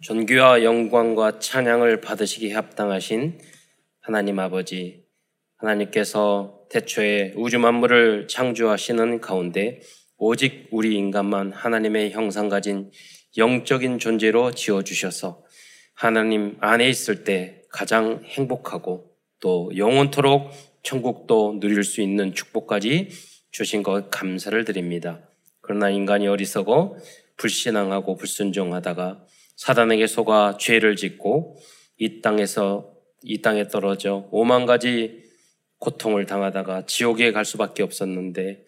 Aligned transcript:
존귀와 0.00 0.62
영광과 0.62 1.40
찬양을 1.40 2.00
받으시기 2.00 2.52
합당하신 2.52 3.40
하나님 4.00 4.38
아버지, 4.38 5.04
하나님께서 5.56 6.60
태초에 6.70 7.32
우주 7.34 7.58
만물을 7.58 8.28
창조하시는 8.28 9.20
가운데 9.20 9.80
오직 10.16 10.68
우리 10.70 10.94
인간만 10.94 11.50
하나님의 11.50 12.12
형상 12.12 12.48
가진 12.48 12.92
영적인 13.36 13.98
존재로 13.98 14.52
지어주셔서 14.52 15.42
하나님 15.94 16.56
안에 16.60 16.88
있을 16.88 17.24
때 17.24 17.62
가장 17.68 18.22
행복하고 18.24 19.10
또 19.40 19.72
영원토록 19.76 20.52
천국도 20.84 21.58
누릴 21.58 21.82
수 21.82 22.02
있는 22.02 22.34
축복까지 22.34 23.08
주신 23.50 23.82
것 23.82 24.10
감사를 24.10 24.64
드립니다. 24.64 25.28
그러나 25.60 25.90
인간이 25.90 26.28
어리석어 26.28 26.96
불신앙하고 27.36 28.16
불순종하다가 28.16 29.24
사단에게 29.58 30.06
속아 30.06 30.56
죄를 30.58 30.94
짓고 30.94 31.58
이 31.98 32.20
땅에서 32.20 32.94
이 33.22 33.42
땅에 33.42 33.66
떨어져 33.66 34.28
오만 34.30 34.66
가지 34.66 35.24
고통을 35.78 36.26
당하다가 36.26 36.86
지옥에 36.86 37.32
갈 37.32 37.44
수밖에 37.44 37.82
없었는데 37.82 38.64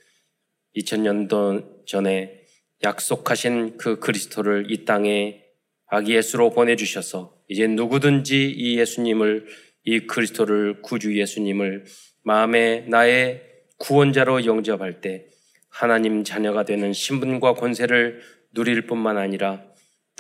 2000년도 0.77 1.87
전에 1.87 2.43
약속하신 2.83 3.77
그 3.77 4.01
그리스도를 4.01 4.67
이 4.71 4.85
땅에 4.85 5.45
아기 5.87 6.15
예수로 6.15 6.51
보내주셔서 6.51 7.37
이제 7.49 7.69
누구든지 7.69 8.51
이 8.51 8.79
예수님을 8.79 9.47
이 9.85 10.01
그리스도를 10.01 10.83
구주 10.83 11.17
예수님을 11.19 11.85
마음에 12.25 12.85
나의 12.89 13.43
구원자로 13.79 14.45
영접할 14.45 15.01
때 15.01 15.27
하나님 15.69 16.25
자녀가 16.25 16.65
되는 16.65 16.93
신분과 16.93 17.55
권세를 17.55 18.21
누릴 18.55 18.87
뿐만 18.87 19.19
아니라 19.19 19.70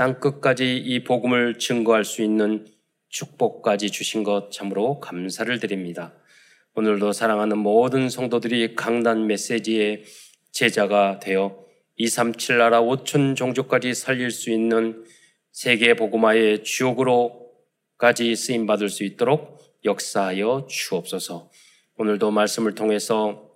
땅 0.00 0.18
끝까지 0.18 0.78
이 0.78 1.04
복음을 1.04 1.58
증거할 1.58 2.06
수 2.06 2.22
있는 2.22 2.66
축복까지 3.10 3.90
주신 3.90 4.24
것 4.24 4.50
참으로 4.50 4.98
감사를 4.98 5.60
드립니다. 5.60 6.14
오늘도 6.74 7.12
사랑하는 7.12 7.58
모든 7.58 8.08
성도들이 8.08 8.76
강단 8.76 9.26
메시지의 9.26 10.04
제자가 10.52 11.18
되어 11.20 11.66
237 11.96 12.56
나라 12.56 12.80
5천 12.80 13.36
종족까지 13.36 13.92
살릴 13.92 14.30
수 14.30 14.50
있는 14.50 15.04
세계 15.52 15.92
복음화의 15.92 16.64
주역으로까지 16.64 18.34
쓰임 18.36 18.64
받을 18.64 18.88
수 18.88 19.04
있도록 19.04 19.58
역사하여 19.84 20.66
주옵소서. 20.70 21.50
오늘도 21.98 22.30
말씀을 22.30 22.74
통해서 22.74 23.50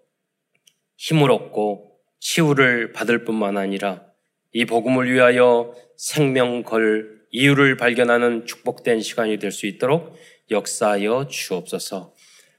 힘을 0.98 1.30
얻고 1.30 2.00
치유를 2.20 2.92
받을 2.92 3.24
뿐만 3.24 3.56
아니라 3.56 4.04
이 4.52 4.66
복음을 4.66 5.10
위하여 5.10 5.74
생명 6.04 6.64
걸 6.64 7.18
이유를 7.30 7.78
발견하는 7.78 8.44
축복된 8.44 9.00
시간이 9.00 9.38
될 9.38 9.50
수 9.50 9.66
있도록 9.66 10.14
역사하여 10.50 11.28
주옵소서. 11.28 12.14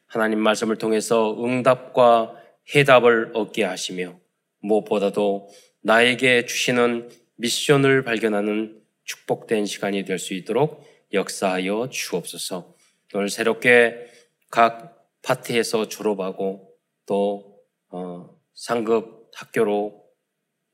하나님 0.07 0.39
말씀을 0.39 0.77
통해서 0.77 1.38
응답과 1.45 2.41
해답을 2.73 3.33
얻게 3.35 3.63
하시며 3.63 4.19
무엇보다도 4.61 5.49
나에게 5.81 6.47
주시는 6.47 7.11
미션을 7.35 8.03
발견하는 8.03 8.81
축복된 9.03 9.67
시간이 9.67 10.05
될 10.05 10.17
수 10.17 10.33
있도록 10.33 10.83
역사하여 11.13 11.89
주옵소서. 11.91 12.73
오늘 13.13 13.29
새롭게 13.29 14.07
각 14.49 15.07
파트에서 15.21 15.88
졸업하고 15.88 16.73
또 17.05 17.59
어, 17.89 18.27
상급 18.55 19.29
학교로 19.35 20.03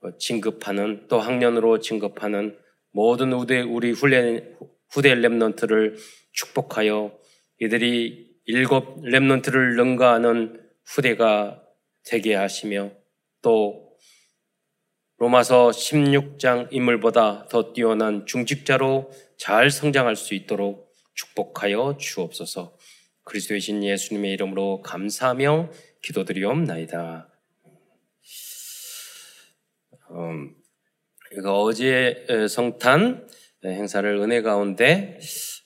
어, 0.04 0.18
진급하는 0.18 1.08
또 1.10 1.20
학년으로 1.20 1.80
진급하는 1.80 2.61
모든 2.92 3.34
후대 3.34 3.62
우리 3.62 3.92
후대 3.92 4.56
후대 4.90 5.16
랩런트를 5.16 5.98
축복하여 6.32 7.18
이들이 7.60 8.32
일곱 8.46 9.02
랩런트를 9.04 9.76
능가하는 9.76 10.62
후대가 10.86 11.64
되게 12.04 12.36
하시며 12.36 12.92
또 13.42 13.92
로마서 15.18 15.70
16장 15.70 16.70
인물보다 16.72 17.48
더 17.48 17.74
뛰어난 17.74 18.26
중직자로 18.26 19.12
잘 19.38 19.70
성장할 19.70 20.16
수 20.16 20.34
있도록 20.34 20.92
축복하여 21.14 21.98
주옵소서. 22.00 22.76
그리스도의 23.24 23.62
신 23.62 23.84
예수님의 23.84 24.32
이름으로 24.34 24.82
감사하며 24.82 25.70
기도드리옵나이다. 26.02 27.30
음, 30.10 30.56
이거 31.38 31.62
어제 31.62 32.26
성탄 32.50 33.26
행사를 33.64 34.18
은혜 34.18 34.42
가운데 34.42 35.18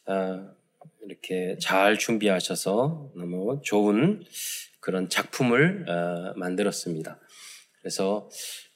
어, 0.06 0.48
이렇게 1.02 1.58
잘 1.60 1.98
준비하셔서 1.98 3.14
너무 3.16 3.60
좋은 3.64 4.24
그런 4.80 5.10
작품을 5.10 5.86
어, 5.90 6.34
만들었습니다. 6.36 7.20
그래서 7.80 8.30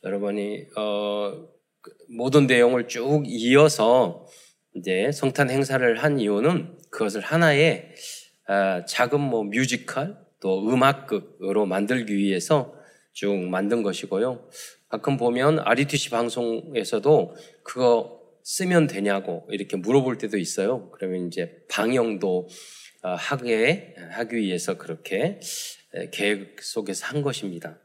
여러분이 0.04 0.66
어, 0.78 1.48
그 1.82 1.92
모든 2.10 2.48
내용을 2.48 2.88
쭉 2.88 3.24
이어서 3.28 4.26
이제 4.74 5.12
성탄 5.12 5.52
행사를 5.52 5.96
한 6.02 6.20
이유는 6.20 6.80
그것을 6.90 7.22
하나의 7.22 7.94
작은 8.88 9.20
뭐 9.20 9.44
뮤지컬 9.44 10.18
또 10.40 10.68
음악극으로 10.68 11.68
만들기 11.68 12.18
위해서 12.18 12.74
쭉 13.14 13.36
만든 13.36 13.84
것이고요. 13.84 14.50
가끔 14.90 15.18
보면 15.18 15.60
RUTC 15.60 16.10
방송에서도 16.10 17.36
그거 17.64 18.20
쓰면 18.44 18.88
되냐고 18.88 19.48
이렇게 19.52 19.78
물어볼 19.78 20.18
때도 20.18 20.38
있어요. 20.40 20.90
그러면 20.92 21.28
이제 21.28 21.64
방영도 21.70 22.48
어, 23.04 23.10
하게 23.14 23.96
하기 24.12 24.36
위해서 24.36 24.78
그렇게 24.78 25.40
계획 26.12 26.62
속에서 26.62 27.06
한 27.06 27.22
것입니다. 27.22 27.80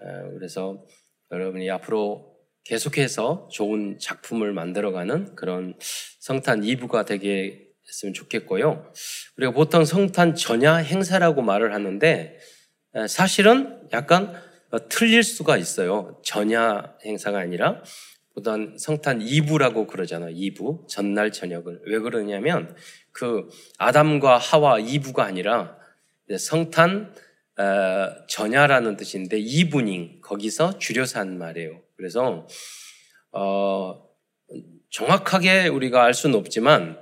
어, 0.00 0.30
그래서 0.34 0.86
여러분이 1.30 1.70
앞으로 1.70 2.34
계속해서 2.64 3.48
좋은 3.52 3.98
작품을 3.98 4.54
만들어가는 4.54 5.34
그런 5.34 5.74
성탄 6.20 6.62
2부가 6.62 7.06
되게 7.06 7.66
했으면 7.86 8.14
좋겠고요. 8.14 8.92
우리가 9.36 9.52
보통 9.52 9.84
성탄 9.84 10.34
전야 10.34 10.76
행사라고 10.76 11.42
말을 11.42 11.74
하는데 11.74 12.38
사실은 13.08 13.88
약간 13.92 14.34
어, 14.34 14.49
틀릴 14.88 15.22
수가 15.22 15.56
있어요. 15.56 16.20
전야 16.24 16.94
행사가 17.04 17.38
아니라 17.38 17.82
보단 18.34 18.76
성탄 18.78 19.18
2부라고 19.18 19.86
그러잖아요. 19.86 20.34
2부 20.34 20.86
전날 20.88 21.32
저녁을 21.32 21.82
왜 21.86 21.98
그러냐면 21.98 22.76
그 23.12 23.48
아담과 23.78 24.38
하와 24.38 24.78
이브가 24.78 25.20
아니라 25.20 25.76
성탄 26.38 27.12
어, 27.58 28.26
전야라는 28.28 28.96
뜻인데 28.96 29.38
evening 29.38 30.20
거기서 30.22 30.78
줄여서 30.78 31.20
한 31.20 31.38
말이에요. 31.38 31.80
그래서 31.96 32.46
어, 33.32 34.02
정확하게 34.90 35.68
우리가 35.68 36.04
알 36.04 36.14
수는 36.14 36.38
없지만 36.38 36.98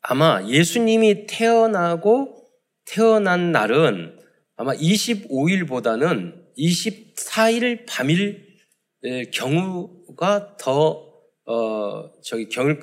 아마 0.00 0.42
예수님이 0.46 1.26
태어나고 1.26 2.48
태어난 2.86 3.52
날은 3.52 4.18
아마 4.56 4.72
25일보다는 4.74 6.47
24일 6.58 7.86
밤일 7.86 8.46
경우가 9.32 10.56
더, 10.58 11.12
어, 11.46 12.20
저기 12.22 12.48
경일, 12.48 12.80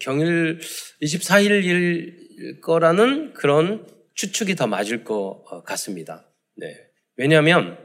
경일 0.00 0.60
24일일 1.02 2.60
거라는 2.60 3.34
그런 3.34 3.86
추측이 4.14 4.54
더 4.54 4.66
맞을 4.66 5.04
것 5.04 5.42
같습니다. 5.64 6.30
네. 6.56 6.74
왜냐하면, 7.16 7.78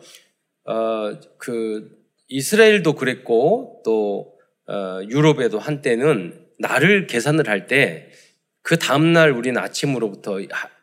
어, 0.65 1.19
그, 1.37 1.99
이스라엘도 2.27 2.93
그랬고, 2.93 3.81
또, 3.83 4.37
어, 4.67 5.01
유럽에도 5.09 5.59
한때는 5.59 6.47
날을 6.59 7.07
계산을 7.07 7.49
할 7.49 7.67
때, 7.67 8.11
그 8.61 8.77
다음날 8.77 9.31
우리는 9.31 9.59
아침으로부터 9.59 10.37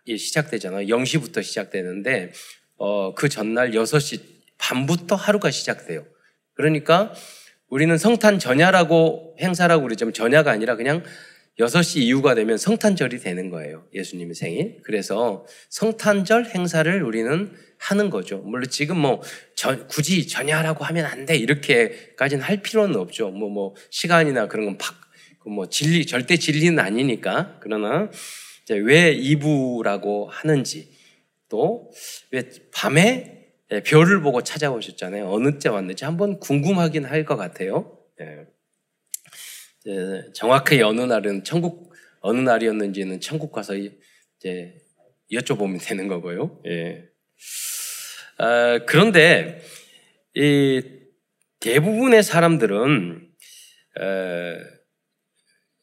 시작되잖아요. 0.06 0.87
0시부터 0.88 1.43
시작되는데, 1.43 2.32
어, 2.78 3.14
그 3.14 3.28
전날 3.28 3.72
6시 3.72 4.20
반부터 4.56 5.16
하루가 5.16 5.50
시작돼요. 5.50 6.06
그러니까 6.54 7.12
우리는 7.69 7.96
성탄 7.98 8.38
전야라고 8.38 9.36
행사라고 9.40 9.82
그러지만 9.82 10.12
전야가 10.12 10.50
아니라 10.50 10.76
그냥 10.76 11.02
6시 11.58 12.02
이후가 12.02 12.36
되면 12.36 12.56
성탄절이 12.56 13.19
되는 13.19 13.50
거예요. 13.50 13.84
예수님의 13.92 14.34
생일. 14.34 14.80
그래서 14.84 15.44
성탄절 15.70 16.46
행사를 16.46 17.02
우리는 17.02 17.52
하는 17.78 18.10
거죠. 18.10 18.38
물론 18.38 18.69
지금 18.70 18.98
뭐 18.98 19.22
전, 19.56 19.88
굳이 19.88 20.28
전야라고 20.28 20.84
하면 20.84 21.04
안 21.06 21.26
돼. 21.26 21.36
이렇게까지는 21.36 22.44
할 22.44 22.62
필요는 22.62 22.96
없죠. 22.96 23.31
뭐, 23.31 23.50
뭐, 23.50 23.74
시간이나 23.90 24.46
그런 24.46 24.66
건 24.66 24.78
팍, 24.78 24.94
그뭐 25.40 25.69
진리, 25.69 26.06
절대 26.06 26.36
진리는 26.36 26.78
아니니까. 26.78 27.58
그러나 27.60 28.08
왜 28.70 29.16
2부라고 29.16 30.28
하는지 30.31 30.97
또 31.48 31.90
왜 32.32 32.48
밤에 32.72 33.46
별을 33.84 34.22
보고 34.22 34.42
찾아오셨잖아요. 34.42 35.30
어느 35.30 35.58
때 35.58 35.68
왔는지 35.68 36.04
한번 36.04 36.38
궁금하긴 36.40 37.04
할 37.04 37.24
것 37.24 37.36
같아요. 37.36 37.98
예. 38.20 38.46
정확하게 40.34 40.82
어느 40.82 41.00
날은 41.02 41.44
천국 41.44 41.92
어느 42.20 42.38
날이었는지는 42.40 43.20
천국 43.20 43.52
가서 43.52 43.74
이제 43.76 44.74
여쭤보면 45.32 45.86
되는 45.86 46.08
거고요. 46.08 46.60
예. 46.66 47.04
아, 48.38 48.80
그런데 48.86 49.60
이 50.34 50.82
대부분의 51.60 52.22
사람들은 52.22 53.28
에, 54.00 54.56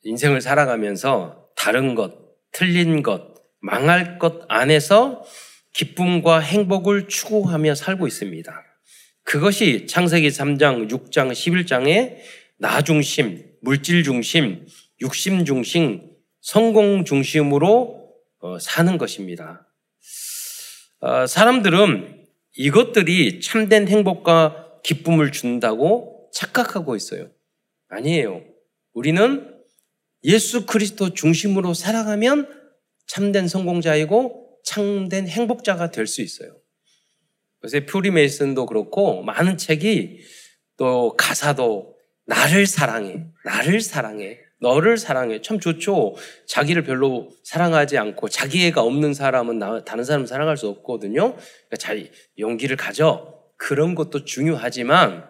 인생을 0.04 0.42
살아가면서 0.42 1.50
다른 1.56 1.96
것, 1.96 2.14
틀린 2.52 3.02
것, 3.04 3.34
망할 3.60 4.20
것 4.20 4.44
안에서 4.48 5.24
기쁨과 5.76 6.40
행복을 6.40 7.10
추구하며 7.10 7.76
살고 7.76 8.08
있습니다. 8.08 8.64
그것이 9.24 9.88
창세기 9.88 10.30
3장, 10.30 10.90
6장, 10.90 11.32
11장의 11.32 12.18
나 12.58 12.82
중심, 12.82 13.46
물질 13.62 14.04
중심, 14.04 14.66
육심 15.02 15.44
중심, 15.44 16.10
성공 16.40 17.04
중심으로 17.04 18.10
어, 18.40 18.60
사는 18.60 18.98
것입니다. 18.98 19.68
어, 21.02 21.28
사람들은 21.28 22.24
이것들이 22.56 23.42
참된 23.42 23.90
행복과 23.90 24.80
기쁨을 24.84 25.34
준다고 25.34 26.30
착각하고 26.32 26.96
있어요. 26.96 27.32
아니에요. 27.90 28.44
우리는 28.94 29.54
예수 30.24 30.66
그리스도 30.66 31.14
중심으로 31.14 31.74
살아가면 31.74 32.48
참된 33.08 33.50
성공자이고 33.50 34.45
참된 34.66 35.28
행복자가 35.28 35.92
될 35.92 36.08
수 36.08 36.22
있어요. 36.22 36.58
그래서 37.60 37.86
퓨리 37.86 38.12
메이슨도 38.12 38.66
그렇고 38.66 39.24
많은 39.24 39.58
책이 39.58 40.20
또 40.78 41.16
가사도 41.18 41.96
나를 42.26 42.68
사랑해, 42.68 43.26
나를 43.44 43.82
사랑해, 43.82 44.40
너를 44.60 44.98
사랑해. 44.98 45.42
참 45.42 45.60
좋죠. 45.60 46.16
자기를 46.48 46.84
별로 46.84 47.30
사랑하지 47.44 47.98
않고 47.98 48.30
자기애가 48.30 48.82
없는 48.82 49.14
사람은 49.14 49.60
나, 49.60 49.84
다른 49.84 50.04
사람 50.04 50.26
사랑할 50.26 50.58
수 50.58 50.68
없거든요. 50.68 51.36
그러니까 51.36 51.78
잘 51.80 52.12
용기를 52.38 52.76
가져. 52.76 53.34
그런 53.58 53.96
것도 53.96 54.26
중요하지만 54.26 55.26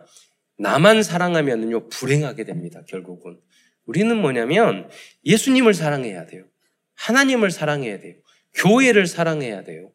나만 0.57 1.03
사랑하면요 1.03 1.89
불행하게 1.89 2.45
됩니다. 2.45 2.81
결국은 2.87 3.39
우리는 3.85 4.15
뭐냐면 4.17 4.89
예수님을 5.25 5.73
사랑해야 5.73 6.25
돼요. 6.25 6.45
하나님을 6.95 7.51
사랑해야 7.51 7.99
돼요. 7.99 8.15
교회를 8.55 9.07
사랑해야 9.07 9.63
돼요. 9.63 9.91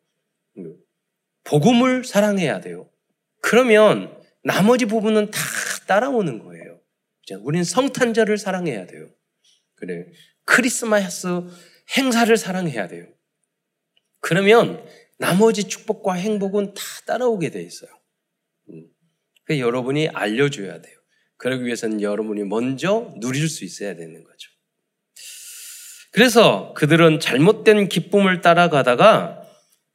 복음을 1.44 2.04
사랑해야 2.04 2.60
돼요. 2.60 2.90
그러면 3.40 4.16
나머지 4.42 4.86
부분은 4.86 5.30
다 5.30 5.40
따라오는 5.86 6.38
거예요. 6.38 6.80
우리는 7.40 7.64
성탄절을 7.64 8.38
사랑해야 8.38 8.86
돼요. 8.86 9.08
그래. 9.74 10.06
크리스마스 10.44 11.28
행사를 11.96 12.36
사랑해야 12.36 12.88
돼요. 12.88 13.06
그러면 14.20 14.84
나머지 15.18 15.64
축복과 15.64 16.14
행복은 16.14 16.74
다 16.74 16.82
따라오게 17.06 17.50
돼 17.50 17.62
있어요. 17.62 17.90
음. 18.70 18.88
그 19.44 19.58
여러분이 19.58 20.08
알려줘야 20.08 20.80
돼요. 20.80 20.98
그러기 21.36 21.64
위해서는 21.64 22.02
여러분이 22.02 22.44
먼저 22.44 23.14
누릴 23.18 23.48
수 23.48 23.64
있어야 23.64 23.94
되는 23.94 24.22
거죠. 24.22 24.49
그래서 26.10 26.72
그들은 26.74 27.20
잘못된 27.20 27.88
기쁨을 27.88 28.40
따라가다가 28.40 29.42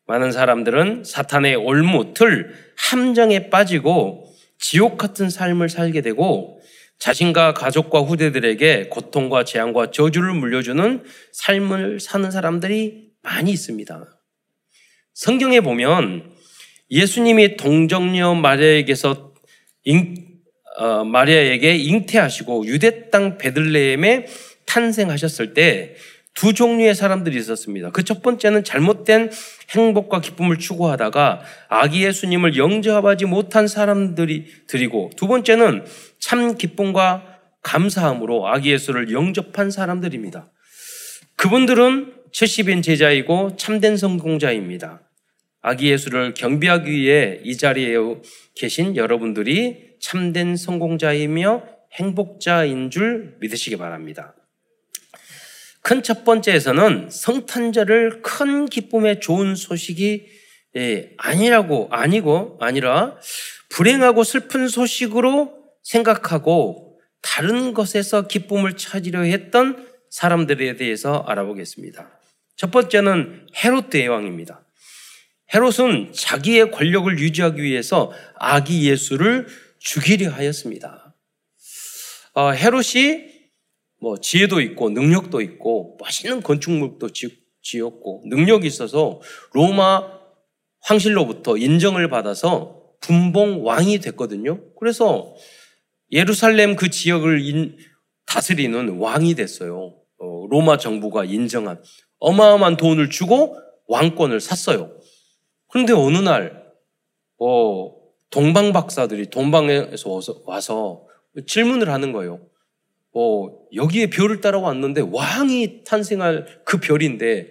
많은 0.08 0.32
사람들은 0.32 1.04
사탄의 1.04 1.56
올무틀 1.56 2.54
함정에 2.78 3.50
빠지고 3.50 4.32
지옥 4.60 4.98
같은 4.98 5.30
삶을 5.30 5.70
살게 5.70 6.02
되고 6.02 6.62
자신과 7.00 7.54
가족과 7.54 8.00
후대들에게 8.02 8.88
고통과 8.90 9.44
재앙과 9.44 9.92
저주를 9.92 10.34
물려주는 10.34 11.04
삶을 11.34 12.00
사는 12.00 12.32
사람들이 12.32 13.10
많이 13.22 13.52
있습니다. 13.52 14.20
성경에 15.14 15.60
보면 15.60 16.32
예수님이 16.90 17.58
동정녀 17.58 18.36
마리아에게서 18.36 19.34
어, 20.78 21.04
마리아에게 21.04 21.76
잉태하시고 21.76 22.68
유대 22.68 23.10
땅 23.10 23.38
베들레헴에 23.38 24.26
탄생하셨을 24.66 25.54
때 25.54 25.96
두 26.36 26.54
종류의 26.54 26.94
사람들이 26.94 27.38
있었습니다. 27.38 27.90
그 27.92 28.04
첫 28.04 28.22
번째는 28.22 28.64
잘못된 28.64 29.32
행복과 29.70 30.22
기쁨을 30.22 30.60
추구하다가 30.60 31.42
아기 31.70 32.04
예수님을 32.04 32.56
영접하지 32.58 33.26
못한 33.26 33.68
사람들이 33.68 34.46
드리고 34.68 35.10
두 35.16 35.28
번째는 35.28 35.86
참 36.20 36.56
기쁨과 36.56 37.40
감사함으로 37.64 38.48
아기 38.48 38.72
예수를 38.72 39.12
영접한 39.12 39.72
사람들입니다. 39.72 40.52
그분들은 41.38 42.14
70인 42.32 42.84
제자이고 42.84 43.56
참된 43.56 43.98
성공자입니다. 43.98 45.02
아기 45.62 45.90
예수를 45.90 46.36
경비하기 46.36 46.92
위해 46.92 47.40
이 47.44 47.58
자리에 47.58 47.96
계신 48.56 48.96
여러분들이 48.96 49.96
참된 50.00 50.56
성공자이며 50.56 51.64
행복자인 51.94 52.92
줄 52.92 53.38
믿으시기 53.40 53.78
바랍니다. 53.78 54.36
큰 55.86 56.02
첫 56.02 56.26
번째에서는 56.26 57.10
성탄절을 57.12 58.24
큰 58.24 58.66
기쁨의 58.66 59.20
좋은 59.20 59.54
소식이 59.54 60.26
예, 60.78 61.14
아니라고 61.18 61.90
아니고 61.92 62.58
아니라 62.60 63.16
불행하고 63.70 64.24
슬픈 64.24 64.68
소식으로 64.68 65.54
생각하고 65.84 67.00
다른 67.22 67.76
것에서 67.76 68.26
기쁨을 68.26 68.78
찾으려 68.78 69.22
했던 69.22 69.88
사람들에 70.10 70.76
대해서 70.76 71.24
알아보겠습니다. 71.28 72.20
첫 72.56 72.72
번째는 72.72 73.50
헤롯 73.64 73.92
대왕입니다. 73.92 74.66
헤롯은 75.54 76.14
자기의 76.14 76.72
권력을 76.72 77.20
유지하기 77.20 77.62
위해서 77.62 78.12
아기 78.40 78.90
예수를 78.90 79.46
죽이려 79.78 80.32
하였습니다. 80.32 81.14
어, 82.34 82.50
헤롯이 82.50 83.35
뭐 84.06 84.18
지혜도 84.20 84.62
있고 84.62 84.92
능력도 84.92 85.42
있고 85.42 85.98
멋있는 86.00 86.44
건축물도 86.44 87.10
지었고 87.64 88.22
능력이 88.28 88.68
있어서 88.68 89.20
로마 89.52 90.04
황실로부터 90.82 91.58
인정을 91.58 92.08
받아서 92.12 92.84
분봉 93.02 93.66
왕이 93.66 93.98
됐거든요. 94.02 94.60
그래서 94.80 95.34
예루살렘 96.12 96.76
그 96.76 96.92
지역을 96.92 97.42
인, 97.42 97.78
다스리는 98.28 99.00
왕이 99.00 99.34
됐어요. 99.34 99.96
어, 100.20 100.48
로마 100.52 100.78
정부가 100.78 101.26
인정한 101.26 101.82
어마어마한 102.20 102.78
돈을 102.78 103.10
주고 103.10 103.58
왕권을 103.88 104.40
샀어요. 104.40 104.96
그런데 105.70 105.94
어느 105.94 106.20
날, 106.20 106.64
어, 107.40 107.92
동방 108.30 108.72
박사들이 108.72 109.32
동방에서 109.32 110.12
와서, 110.12 110.44
와서 110.46 111.08
질문을 111.48 111.90
하는 111.90 112.12
거예요. 112.12 112.48
어, 113.16 113.50
여기에 113.74 114.10
별을 114.10 114.42
따라 114.42 114.60
왔는데 114.60 115.02
왕이 115.10 115.86
탄생할 115.86 116.64
그 116.66 116.80
별인데 116.80 117.50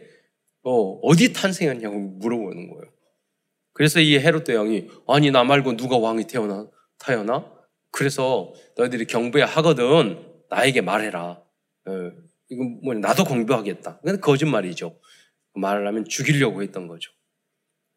어, 0.63 0.99
어디 1.03 1.33
탄생했냐고 1.33 1.99
물어보는 1.99 2.69
거예요. 2.69 2.93
그래서 3.73 3.99
이 3.99 4.19
헤롯 4.19 4.45
대왕이 4.45 4.89
아니 5.09 5.31
나 5.31 5.43
말고 5.43 5.77
누가 5.77 5.97
왕이 5.97 6.27
태어나 6.27 6.69
타여나? 6.99 7.51
그래서 7.91 8.53
너희들이 8.77 9.07
경배야 9.07 9.47
하거든 9.47 10.23
나에게 10.51 10.83
말해라. 10.83 11.43
어, 11.87 12.13
이건 12.51 12.81
뭐 12.83 12.93
나도 12.95 13.25
공부하겠다. 13.25 14.01
근데 14.01 14.21
거짓말이죠. 14.21 15.01
말을 15.55 15.87
하면 15.87 16.05
죽이려고 16.05 16.63
했던 16.63 16.89
거죠. 16.89 17.11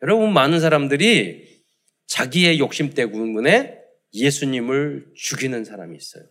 여러분 0.01 0.31
많은 0.31 0.61
사람들이 0.61 1.63
자기의 2.05 2.59
욕심 2.59 2.91
때문에 2.91 3.81
예수님을 4.13 5.11
죽이는 5.15 5.65
사람이 5.65 5.97
있어요. 5.97 6.23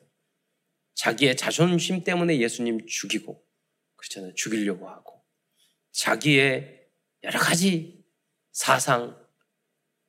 자기의 0.97 1.37
자존심 1.37 2.03
때문에 2.03 2.39
예수님 2.39 2.87
죽이고, 2.87 3.43
그렇잖아요. 3.97 4.35
죽이려고 4.35 4.89
하고. 4.89 5.23
자기의 5.93 6.89
여러 7.23 7.39
가지 7.39 8.05
사상, 8.51 9.17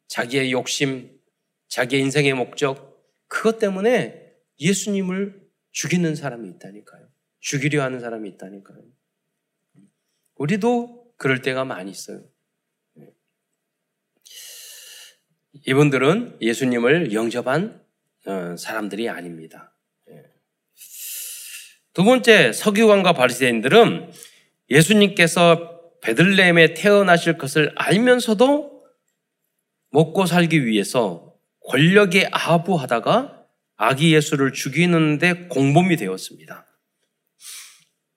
자기의 0.08 0.52
욕심, 0.52 1.22
자기의 1.68 2.02
인생의 2.04 2.34
목적, 2.34 3.06
그것 3.28 3.60
때문에 3.60 4.34
예수님을 4.60 5.48
죽이는 5.72 6.16
사람이 6.16 6.50
있다니까요. 6.50 7.08
죽이려 7.40 7.84
하는 7.84 8.00
사람이 8.00 8.30
있다니까요. 8.30 8.84
우리도 10.36 11.14
그럴 11.18 11.42
때가 11.42 11.66
많이 11.66 11.92
있어요. 11.92 12.24
이분들은 15.66 16.38
예수님을 16.42 17.14
영접한 17.14 17.86
어, 18.26 18.56
사람들이 18.58 19.10
아닙니다. 19.10 19.77
예. 21.98 22.02
두 22.02 22.04
번째 22.04 22.54
서기관과 22.54 23.14
바리새인들은 23.14 24.12
예수님께서 24.70 25.82
베들레헴에 26.04 26.76
태어나실 26.76 27.40
것을 27.40 27.74
알면서도 27.76 28.84
먹고 29.90 30.28
살기 30.28 30.68
위해서 30.68 31.34
권력에 31.68 32.30
아부하다가 32.32 33.46
아기 33.78 34.14
예수를 34.14 34.54
죽이는데 34.54 35.48
공범이 35.48 35.96
되었습니다. 35.98 36.68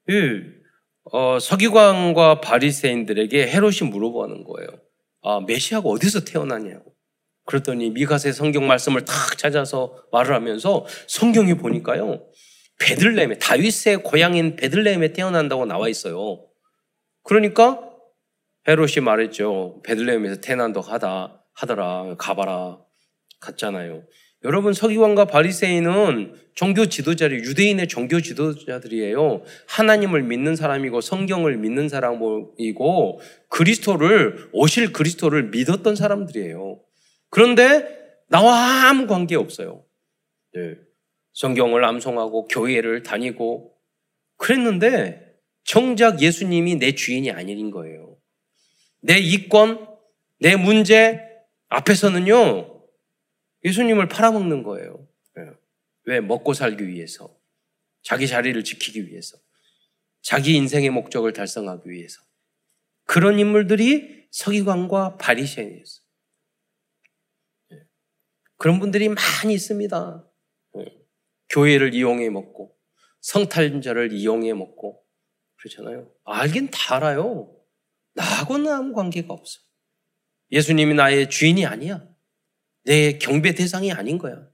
그, 0.06 0.60
어, 1.04 1.38
서기관과 1.38 2.42
바리새인들에게 2.42 3.48
헤롯이 3.48 3.88
물어보는 3.90 4.44
거예요. 4.44 4.68
아, 5.22 5.40
메시아가 5.40 5.88
어디서 5.88 6.24
태어나냐고. 6.24 6.94
그랬더니 7.46 7.90
미가세 7.90 8.32
성경 8.32 8.66
말씀을 8.66 9.06
탁 9.06 9.38
찾아서 9.38 10.04
말을 10.12 10.34
하면서 10.34 10.86
성경에 11.08 11.54
보니까요. 11.54 12.22
베들레헴에 12.80 13.38
다윗의 13.38 14.02
고향인 14.02 14.56
베들레헴에 14.56 15.12
태어난다고 15.12 15.66
나와 15.66 15.88
있어요. 15.88 16.44
그러니까 17.22 17.80
헤롯이 18.66 19.04
말했죠. 19.04 19.80
베들레헴에서 19.84 20.40
태어난다고 20.40 20.86
하다 20.86 21.44
하더라. 21.54 22.16
가봐라. 22.18 22.78
갔잖아요. 23.40 24.04
여러분 24.44 24.72
서기관과 24.72 25.26
바리새인은 25.26 26.34
종교 26.54 26.86
지도자리 26.86 27.36
유대인의 27.36 27.88
종교 27.88 28.20
지도자들이에요. 28.20 29.42
하나님을 29.68 30.22
믿는 30.22 30.56
사람이고 30.56 31.02
성경을 31.02 31.58
믿는 31.58 31.90
사람이고 31.90 33.20
그리스도를 33.48 34.48
오실 34.52 34.92
그리스도를 34.92 35.50
믿었던 35.50 35.94
사람들이에요. 35.94 36.80
그런데 37.28 38.16
나와 38.28 38.88
아무 38.88 39.06
관계 39.06 39.36
없어요. 39.36 39.84
네. 40.54 40.76
성경을 41.32 41.84
암송하고 41.84 42.48
교회를 42.48 43.02
다니고 43.02 43.76
그랬는데 44.36 45.38
정작 45.64 46.20
예수님이 46.20 46.76
내 46.76 46.92
주인이 46.92 47.30
아닌 47.30 47.70
거예요. 47.70 48.16
내 49.00 49.18
이권, 49.18 49.86
내 50.38 50.56
문제 50.56 51.20
앞에서는요 51.68 52.70
예수님을 53.64 54.08
팔아먹는 54.08 54.62
거예요. 54.62 55.06
예. 55.38 55.50
왜? 56.04 56.20
먹고 56.20 56.54
살기 56.54 56.88
위해서. 56.88 57.36
자기 58.02 58.26
자리를 58.26 58.62
지키기 58.64 59.08
위해서. 59.08 59.36
자기 60.22 60.54
인생의 60.56 60.90
목적을 60.90 61.32
달성하기 61.32 61.88
위해서. 61.90 62.22
그런 63.04 63.38
인물들이 63.38 64.26
서기관과 64.30 65.18
바리새인이었어요. 65.18 66.04
예. 67.72 67.76
그런 68.56 68.80
분들이 68.80 69.08
많이 69.08 69.54
있습니다. 69.54 70.29
예. 71.50 71.54
교회를 71.54 71.94
이용해 71.94 72.30
먹고 72.30 72.76
성탄절을 73.20 74.12
이용해 74.12 74.54
먹고 74.54 75.02
그렇잖아요. 75.56 76.10
알긴 76.24 76.70
다 76.70 76.96
알아요. 76.96 77.54
나하고는 78.14 78.72
아무 78.72 78.92
관계가 78.94 79.32
없어. 79.32 79.60
예수님이 80.50 80.94
나의 80.94 81.30
주인이 81.30 81.64
아니야. 81.66 82.06
내 82.84 83.18
경배 83.18 83.54
대상이 83.54 83.92
아닌 83.92 84.18
거야. 84.18 84.48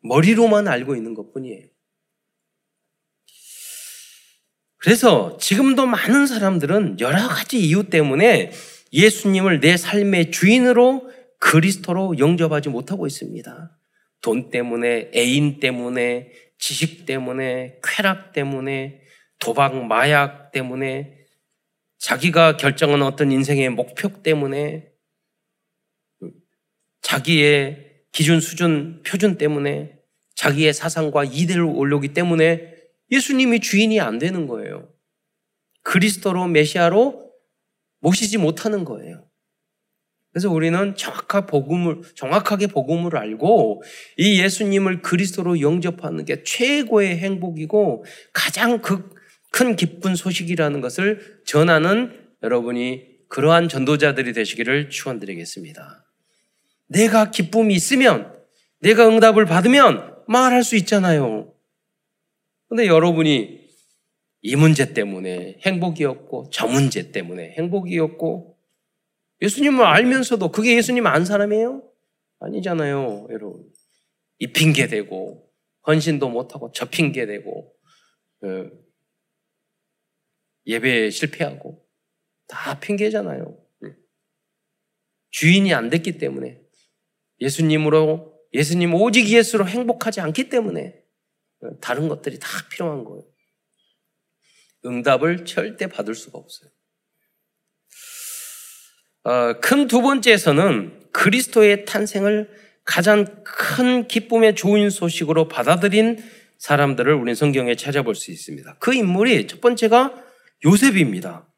머리로만 0.00 0.68
알고 0.68 0.96
있는 0.96 1.14
것 1.14 1.32
뿐이에요. 1.32 1.68
그래서 4.76 5.38
지금도 5.38 5.86
많은 5.86 6.26
사람들은 6.26 7.00
여러 7.00 7.26
가지 7.26 7.58
이유 7.58 7.88
때문에 7.88 8.52
예수님을 8.92 9.60
내 9.60 9.78
삶의 9.78 10.30
주인으로 10.30 11.10
그리스도로 11.38 12.18
영접하지 12.18 12.68
못하고 12.68 13.06
있습니다. 13.06 13.73
돈 14.24 14.48
때문에, 14.48 15.10
애인 15.14 15.60
때문에, 15.60 16.32
지식 16.56 17.04
때문에, 17.04 17.78
쾌락 17.84 18.32
때문에, 18.32 19.02
도박, 19.38 19.84
마약 19.84 20.50
때문에, 20.50 21.18
자기가 21.98 22.56
결정한 22.56 23.02
어떤 23.02 23.30
인생의 23.30 23.68
목표 23.68 24.22
때문에, 24.22 24.88
자기의 27.02 28.04
기준, 28.12 28.40
수준, 28.40 29.02
표준 29.02 29.36
때문에 29.36 29.98
자기의 30.36 30.72
사상과 30.72 31.24
이대로 31.24 31.70
올려오기 31.74 32.14
때문에 32.14 32.74
예수님이 33.10 33.60
주인이 33.60 34.00
안 34.00 34.18
되는 34.18 34.46
거예요. 34.46 34.88
그리스도로 35.82 36.46
메시아로 36.46 37.30
모시지 38.00 38.38
못하는 38.38 38.86
거예요. 38.86 39.28
그래서 40.34 40.50
우리는 40.50 40.96
정확한 40.96 41.46
복음을 41.46 42.02
정확하게 42.16 42.66
복음을 42.66 43.16
알고 43.16 43.84
이 44.16 44.42
예수님을 44.42 45.00
그리스도로 45.00 45.60
영접하는 45.60 46.24
게 46.24 46.42
최고의 46.42 47.18
행복이고 47.18 48.04
가장 48.32 48.82
큰 49.52 49.76
기쁜 49.76 50.16
소식이라는 50.16 50.80
것을 50.80 51.40
전하는 51.46 52.20
여러분이 52.42 53.14
그러한 53.28 53.68
전도자들이 53.68 54.32
되시기를 54.32 54.90
축원드리겠습니다. 54.90 56.04
내가 56.88 57.30
기쁨이 57.30 57.72
있으면, 57.74 58.34
내가 58.80 59.08
응답을 59.08 59.44
받으면 59.44 60.16
말할 60.26 60.64
수 60.64 60.74
있잖아요. 60.76 61.54
근데 62.68 62.88
여러분이 62.88 63.60
이 64.42 64.56
문제 64.56 64.92
때문에 64.92 65.58
행복이었고, 65.64 66.50
저 66.52 66.66
문제 66.66 67.12
때문에 67.12 67.54
행복이었고, 67.56 68.53
예수님을 69.44 69.84
알면서도 69.84 70.50
그게 70.50 70.74
예수님 70.76 71.06
안 71.06 71.26
사람이에요? 71.26 71.82
아니잖아요, 72.40 73.26
여러분. 73.30 73.70
이 74.38 74.52
핑계 74.52 74.86
대고, 74.86 75.52
헌신도 75.86 76.30
못하고, 76.30 76.72
저 76.72 76.86
핑계 76.86 77.26
대고, 77.26 77.74
어, 78.42 78.70
예배에 80.66 81.10
실패하고, 81.10 81.86
다 82.48 82.80
핑계잖아요. 82.80 83.58
주인이 85.30 85.74
안 85.74 85.90
됐기 85.90 86.16
때문에. 86.16 86.62
예수님으로, 87.40 88.40
예수님 88.54 88.94
오직 88.94 89.28
예수로 89.28 89.68
행복하지 89.68 90.20
않기 90.20 90.48
때문에 90.48 91.02
다른 91.80 92.08
것들이 92.08 92.38
다 92.38 92.48
필요한 92.70 93.04
거예요. 93.04 93.24
응답을 94.86 95.44
절대 95.44 95.86
받을 95.86 96.14
수가 96.14 96.38
없어요. 96.38 96.70
어, 99.24 99.54
큰두 99.60 100.02
번째에서는 100.02 101.08
그리스도의 101.12 101.86
탄생을 101.86 102.50
가장 102.84 103.42
큰 103.42 104.06
기쁨의 104.06 104.54
좋은 104.54 104.90
소식으로 104.90 105.48
받아들인 105.48 106.22
사람들을 106.58 107.12
우리는 107.14 107.34
성경에 107.34 107.74
찾아볼 107.74 108.14
수 108.14 108.30
있습니다. 108.30 108.76
그 108.78 108.92
인물이 108.92 109.46
첫 109.46 109.60
번째가 109.62 110.14
요셉입니다. 110.66 111.48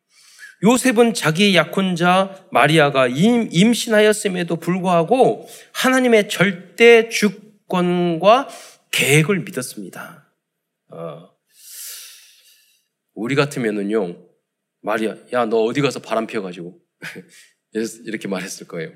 요셉은 0.63 1.13
자기의 1.13 1.57
약혼자 1.57 2.47
마리아가 2.51 3.09
임, 3.09 3.75
신하였음에도 3.75 4.57
불구하고 4.57 5.49
하나님의 5.73 6.29
절대 6.29 7.09
주권과 7.09 8.49
계획을 8.93 9.41
믿었습니다. 9.41 10.33
어, 10.93 11.31
우리 13.15 13.35
같으면은요, 13.35 14.17
마리아, 14.81 15.17
야, 15.33 15.45
너 15.45 15.65
어디 15.65 15.81
가서 15.81 16.01
바람 16.01 16.27
피워가지고. 16.27 16.79
이렇게 18.05 18.29
말했을 18.29 18.67
거예요. 18.67 18.93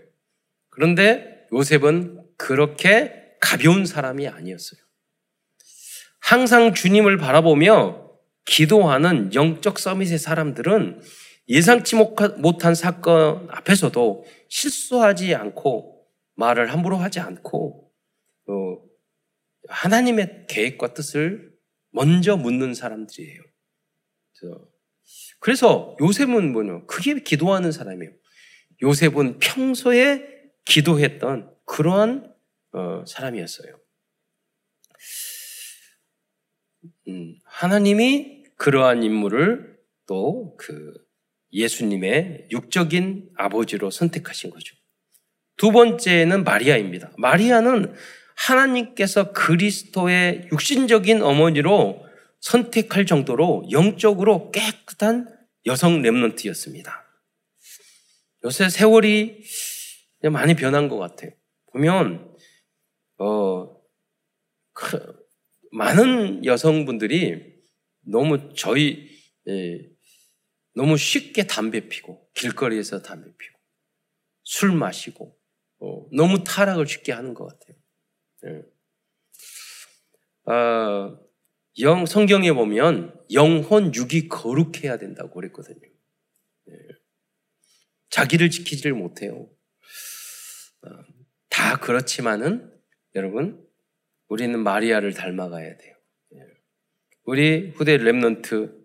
그런데 0.71 1.47
요셉은 1.53 2.25
그렇게 2.37 3.37
가벼운 3.41 3.87
사람이 3.87 4.29
아니었어요. 4.29 4.81
항상 6.21 6.75
주님을 6.75 7.17
바라보며 7.17 8.11
기도하는 8.45 9.35
영적 9.35 9.79
서밋의 9.79 10.19
사람들은 10.19 11.01
예상치 11.49 11.97
못한 11.97 12.75
사건 12.75 13.49
앞에서도 13.51 14.25
실수하지 14.49 15.35
않고 15.35 16.07
말을 16.37 16.73
함부로 16.73 16.97
하지 16.97 17.21
않고 17.21 17.91
어, 18.47 18.77
하나님의 19.69 20.47
계획과 20.49 20.95
뜻을 20.95 21.53
먼저 21.91 22.37
묻는 22.37 22.75
사람들이에요. 22.75 23.41
그래서 25.41 25.97
요셉은 26.01 26.53
뭐냐? 26.53 26.87
크게 26.87 27.23
기도하는 27.23 27.73
사람이에요. 27.73 28.13
요셉은 28.83 29.39
평소에 29.39 30.27
기도했던 30.65 31.55
그러한 31.65 32.33
어, 32.73 33.05
사람이었어요. 33.07 33.79
음, 37.09 37.37
하나님이 37.45 38.45
그러한 38.57 39.03
인물을 39.03 39.79
또 40.07 40.57
그 40.57 40.93
예수님의 41.53 42.49
육적인 42.51 43.31
아버지로 43.37 43.91
선택하신 43.91 44.51
거죠. 44.51 44.77
두 45.57 45.73
번째는 45.73 46.45
마리아입니다. 46.45 47.13
마리아는 47.19 47.93
하나님께서 48.37 49.33
그리스도의 49.33 50.49
육신적인 50.53 51.23
어머니로 51.23 52.07
선택할 52.41 53.05
정도로 53.05 53.65
영적으로 53.71 54.51
깨끗한 54.51 55.29
여성 55.67 56.01
랩런트였습니다. 56.03 57.00
요새 58.45 58.69
세월이 58.69 59.43
많이 60.31 60.55
변한 60.55 60.89
것 60.89 60.99
같아요. 60.99 61.31
보면 61.73 62.35
어, 63.19 63.81
그, 64.73 65.21
많은 65.73 66.45
여성분들이 66.45 67.61
너무 68.01 68.55
저희 68.55 69.09
예, 69.49 69.89
너무 70.75 70.97
쉽게 70.97 71.47
담배 71.47 71.89
피고 71.89 72.29
길거리에서 72.35 73.03
담배 73.03 73.31
피고 73.37 73.59
술 74.43 74.73
마시고 74.73 75.37
어, 75.81 76.07
너무 76.13 76.45
타락을 76.45 76.87
쉽게 76.87 77.13
하는 77.13 77.35
것 77.35 77.47
같아요. 77.47 77.77
네. 78.43 78.63
어, 80.53 81.19
영 81.81 82.07
성경에 82.07 82.53
보면 82.53 83.15
영혼 83.33 83.95
육이 83.95 84.29
거룩해야 84.29 84.99
된다고 84.99 85.35
그랬거든요. 85.35 85.90
예. 88.11 88.17
자기를 88.17 88.51
지키지를 88.51 88.95
못해요. 88.95 89.49
어, 90.83 90.89
다 91.49 91.79
그렇지만은 91.79 92.73
여러분 93.15 93.65
우리는 94.29 94.59
마리아를 94.59 95.15
닮아가야 95.15 95.77
돼요. 95.77 95.97
예. 96.35 96.39
우리 97.25 97.71
후대 97.71 97.99
랩런트 97.99 98.81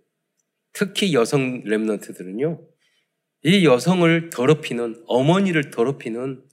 특히 0.73 1.13
여성 1.13 1.63
랩런트들은요. 1.63 2.67
이 3.43 3.65
여성을 3.65 4.29
더럽히는 4.31 5.03
어머니를 5.07 5.71
더럽히는 5.71 6.43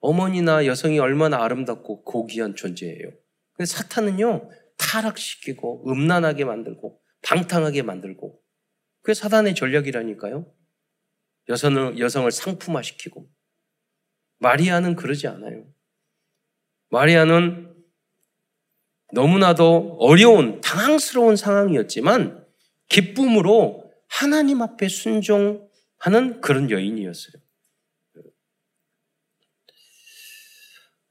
어머니나 0.00 0.66
여성이 0.66 0.98
얼마나 0.98 1.42
아름답고 1.42 2.04
고귀한 2.04 2.54
존재예요. 2.54 3.10
근데 3.52 3.66
사탄은요 3.66 4.50
타락시키고 4.76 5.90
음란하게 5.90 6.44
만들고 6.44 7.00
방탕하게 7.22 7.82
만들고 7.82 8.40
그게 9.00 9.14
사단의 9.14 9.54
전략이라니까요. 9.54 10.52
여성을 11.48 11.98
여성을 11.98 12.30
상품화시키고 12.30 13.28
마리아는 14.38 14.96
그러지 14.96 15.26
않아요. 15.28 15.64
마리아는 16.90 17.74
너무나도 19.12 19.98
어려운 20.00 20.60
당황스러운 20.60 21.36
상황이었지만 21.36 22.44
기쁨으로 22.88 23.92
하나님 24.08 24.62
앞에 24.62 24.88
순종하는 24.88 26.40
그런 26.40 26.70
여인이었어요. 26.70 27.42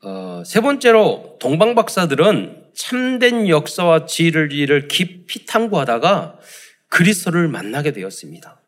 어, 0.04 0.44
세 0.46 0.62
번째로 0.62 1.38
동방 1.40 1.74
박사들은 1.74 2.74
참된 2.76 3.50
역사와 3.50 4.06
진리를 4.06 4.88
깊이 4.88 5.46
탐구하다가 5.46 6.40
그리스도를 6.90 7.48
만나게 7.48 7.92
되었습니다. 7.92 8.62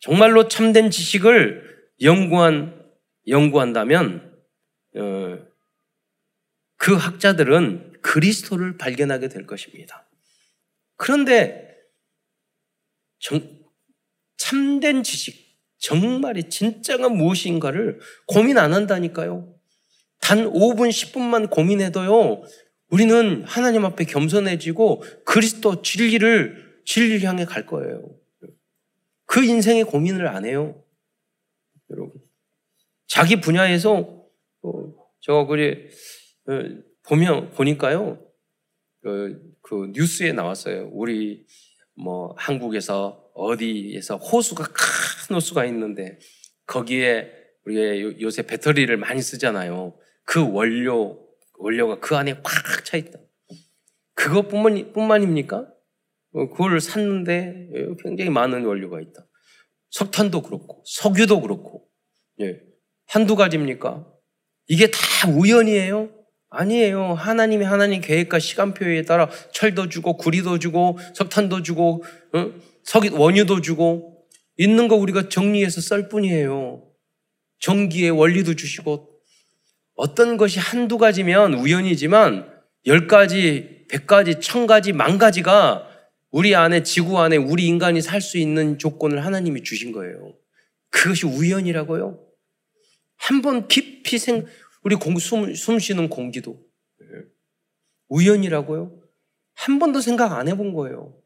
정말로 0.00 0.48
참된 0.48 0.90
지식을 0.90 1.92
연구한 2.02 2.78
연구한다면 3.26 4.32
어, 4.96 5.38
그 6.76 6.94
학자들은 6.94 8.00
그리스도를 8.00 8.78
발견하게 8.78 9.28
될 9.28 9.46
것입니다. 9.46 10.08
그런데 10.96 11.76
정, 13.18 13.40
참된 14.36 15.02
지식, 15.02 15.58
정말이 15.78 16.48
진짜가 16.48 17.08
무엇인가를 17.08 18.00
고민 18.26 18.58
안 18.58 18.72
한다니까요. 18.72 19.54
단 20.20 20.44
5분, 20.44 20.88
10분만 20.88 21.50
고민해도요, 21.50 22.42
우리는 22.90 23.44
하나님 23.44 23.84
앞에 23.84 24.04
겸손해지고 24.04 25.02
그리스도 25.24 25.82
진리를, 25.82 26.82
진리를 26.86 27.22
향해 27.22 27.44
갈 27.44 27.66
거예요. 27.66 28.18
그 29.28 29.44
인생의 29.44 29.84
고민을 29.84 30.26
안 30.26 30.44
해요. 30.46 30.82
여러분. 31.90 32.20
자기 33.06 33.40
분야에서, 33.40 34.26
어, 34.62 34.94
저, 35.20 35.44
그래, 35.44 35.88
어, 36.46 36.52
보면, 37.02 37.50
보니까요, 37.50 38.26
그, 39.02 39.54
그 39.60 39.92
뉴스에 39.92 40.32
나왔어요. 40.32 40.88
우리 40.92 41.46
뭐 41.94 42.34
한국에서 42.38 43.30
어디에서 43.34 44.16
호수가 44.16 44.64
큰 44.64 45.36
호수가 45.36 45.64
있는데 45.66 46.18
거기에 46.66 47.30
우리가 47.64 48.20
요새 48.20 48.42
배터리를 48.42 48.96
많이 48.96 49.20
쓰잖아요. 49.20 49.94
그 50.24 50.50
원료, 50.50 51.28
원료가 51.58 52.00
그 52.00 52.16
안에 52.16 52.40
꽉 52.42 52.84
차 52.84 52.96
있다. 52.96 53.18
그것뿐만, 54.14 54.92
뿐만입니까? 54.94 55.70
어, 56.38 56.48
그걸 56.50 56.80
샀는데 56.80 57.68
굉장히 58.04 58.30
많은 58.30 58.64
원료가 58.64 59.00
있다. 59.00 59.26
석탄도 59.90 60.42
그렇고, 60.42 60.84
석유도 60.86 61.40
그렇고, 61.40 61.88
예. 62.40 62.60
한두 63.06 63.34
가지입니까? 63.34 64.06
이게 64.68 64.88
다 64.88 64.98
우연이에요? 65.28 66.10
아니에요. 66.50 67.14
하나님이 67.14 67.64
하나님 67.64 68.00
계획과 68.00 68.38
시간표에 68.38 69.02
따라 69.02 69.28
철도 69.52 69.88
주고, 69.88 70.16
구리도 70.16 70.60
주고, 70.60 70.98
석탄도 71.14 71.62
주고, 71.62 72.04
어? 72.34 72.52
석유, 72.84 73.18
원유도 73.18 73.60
주고, 73.60 74.24
있는 74.56 74.86
거 74.86 74.94
우리가 74.94 75.28
정리해서 75.28 75.80
썰 75.80 76.08
뿐이에요. 76.08 76.84
전기의 77.58 78.10
원리도 78.10 78.54
주시고, 78.54 79.08
어떤 79.96 80.36
것이 80.36 80.60
한두 80.60 80.98
가지면 80.98 81.54
우연이지만 81.54 82.48
열 82.86 83.08
가지, 83.08 83.86
백 83.90 84.06
가지, 84.06 84.38
천 84.38 84.68
가지, 84.68 84.92
만 84.92 85.18
가지가 85.18 85.88
우리 86.30 86.54
안에 86.54 86.82
지구 86.82 87.18
안에 87.18 87.36
우리 87.36 87.66
인간이 87.66 88.02
살 88.02 88.20
수 88.20 88.38
있는 88.38 88.78
조건을 88.78 89.24
하나님이 89.24 89.62
주신 89.62 89.92
거예요. 89.92 90.34
그것이 90.90 91.26
우연이라고요? 91.26 92.24
한번 93.16 93.68
깊이 93.68 94.18
생 94.18 94.46
우리 94.82 94.94
공, 94.96 95.18
숨, 95.18 95.54
숨 95.54 95.78
쉬는 95.78 96.08
공기도 96.08 96.64
우연이라고요? 98.08 99.02
한 99.54 99.78
번도 99.78 100.00
생각 100.00 100.32
안 100.32 100.48
해본 100.48 100.72
거예요. 100.72 101.20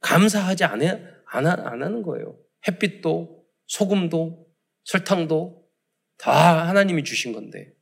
감사하지 0.00 0.64
안, 0.64 0.82
해, 0.82 1.02
안, 1.26 1.46
안 1.46 1.82
하는 1.82 2.02
거예요. 2.02 2.38
햇빛도, 2.68 3.44
소금도, 3.66 4.46
설탕도, 4.84 5.66
다 6.18 6.68
하나님이 6.68 7.04
주신 7.04 7.32
건데. 7.32 7.72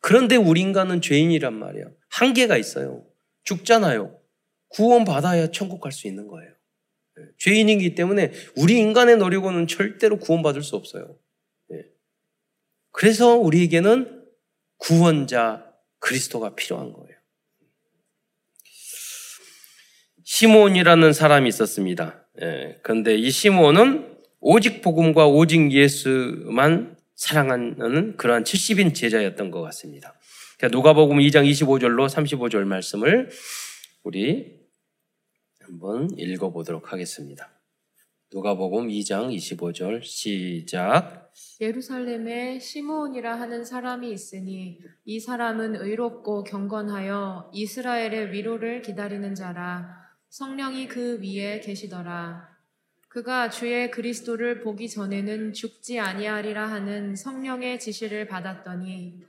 그런데 0.00 0.36
우리 0.36 0.60
인간은 0.60 1.00
죄인이란 1.00 1.54
말이야. 1.58 1.86
한계가 2.10 2.56
있어요. 2.56 3.04
죽잖아요. 3.42 4.17
구원받아야 4.70 5.50
천국 5.50 5.80
갈 5.80 5.92
수 5.92 6.06
있는 6.06 6.26
거예요. 6.28 6.52
네. 7.16 7.24
죄인이기 7.38 7.94
때문에 7.94 8.32
우리 8.56 8.78
인간의 8.78 9.16
노력으로는 9.16 9.66
절대로 9.66 10.18
구원받을 10.18 10.62
수 10.62 10.76
없어요. 10.76 11.18
네. 11.68 11.84
그래서 12.92 13.36
우리에게는 13.36 14.24
구원자 14.76 15.72
그리스도가 15.98 16.54
필요한 16.54 16.92
거예요. 16.92 17.16
시몬이라는 20.24 21.12
사람이 21.12 21.48
있었습니다. 21.48 22.26
예, 22.42 22.78
그런데 22.82 23.16
이 23.16 23.30
시몬은 23.30 24.18
오직 24.40 24.82
복음과 24.82 25.26
오직 25.26 25.72
예수만 25.72 26.96
사랑하는 27.16 28.16
그러한 28.16 28.44
70인 28.44 28.94
제자였던 28.94 29.50
것 29.50 29.62
같습니다. 29.62 30.14
누가복음 30.70 31.18
2장 31.18 31.48
25절로 31.50 32.08
35절 32.08 32.64
말씀을 32.64 33.30
우리 34.04 34.57
한번 35.68 36.08
읽어보도록 36.18 36.92
하겠습니다. 36.92 37.50
누가복음 38.32 38.88
2장 38.88 39.34
25절 39.34 40.02
시작. 40.02 41.30
예루살렘에 41.60 42.58
시므온이라 42.58 43.38
하는 43.38 43.64
사람이 43.64 44.10
있으니 44.10 44.80
이 45.04 45.20
사람은 45.20 45.76
의롭고 45.76 46.44
경건하여 46.44 47.50
이스라엘의 47.52 48.32
위로를 48.32 48.80
기다리는 48.80 49.34
자라 49.34 49.94
성령이 50.30 50.88
그 50.88 51.20
위에 51.20 51.60
계시더라. 51.60 52.48
그가 53.08 53.50
주의 53.50 53.90
그리스도를 53.90 54.60
보기 54.60 54.88
전에는 54.88 55.52
죽지 55.52 55.98
아니하리라 55.98 56.66
하는 56.66 57.14
성령의 57.14 57.78
지시를 57.78 58.26
받았더니 58.26 59.22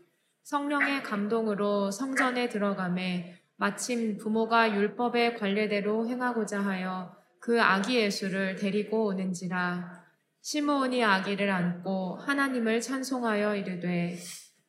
성령의 0.43 1.03
감동으로 1.03 1.91
성전에 1.91 2.49
들어가매 2.49 3.38
마침 3.59 4.17
부모가 4.17 4.73
율법의 4.73 5.37
관례대로 5.37 6.07
행하고자 6.07 6.61
하여 6.61 7.13
그 7.39 7.61
아기 7.61 7.97
예수를 7.97 8.55
데리고 8.55 9.07
오는지라 9.07 10.01
시므온이 10.41 11.03
아기를 11.03 11.49
안고 11.49 12.15
하나님을 12.21 12.79
찬송하여 12.79 13.57
이르되 13.57 14.17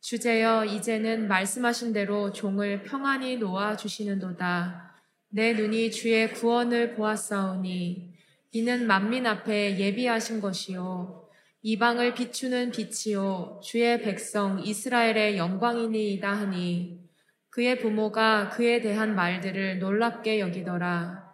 주제여 0.00 0.64
이제는 0.64 1.29
말씀하신 1.29 1.92
대로 1.92 2.33
종을 2.33 2.83
평안히 2.83 3.37
놓아 3.37 3.76
주시는도다 3.76 4.92
내 5.29 5.53
눈이 5.53 5.92
주의 5.92 6.33
구원을 6.33 6.96
보았사오니 6.96 8.12
이는 8.50 8.88
만민 8.88 9.29
앞에 9.29 9.79
예비하신 9.79 10.40
것이요. 10.40 11.29
이방을 11.62 12.14
비추는 12.14 12.72
빛이요. 12.72 13.61
주의 13.62 14.03
백성 14.03 14.61
이스라엘의 14.64 15.37
영광이니이다 15.37 16.29
하니 16.29 17.10
그의 17.50 17.78
부모가 17.78 18.50
그에 18.50 18.80
대한 18.80 19.14
말들을 19.14 19.80
놀랍게 19.80 20.40
여기더라. 20.40 21.30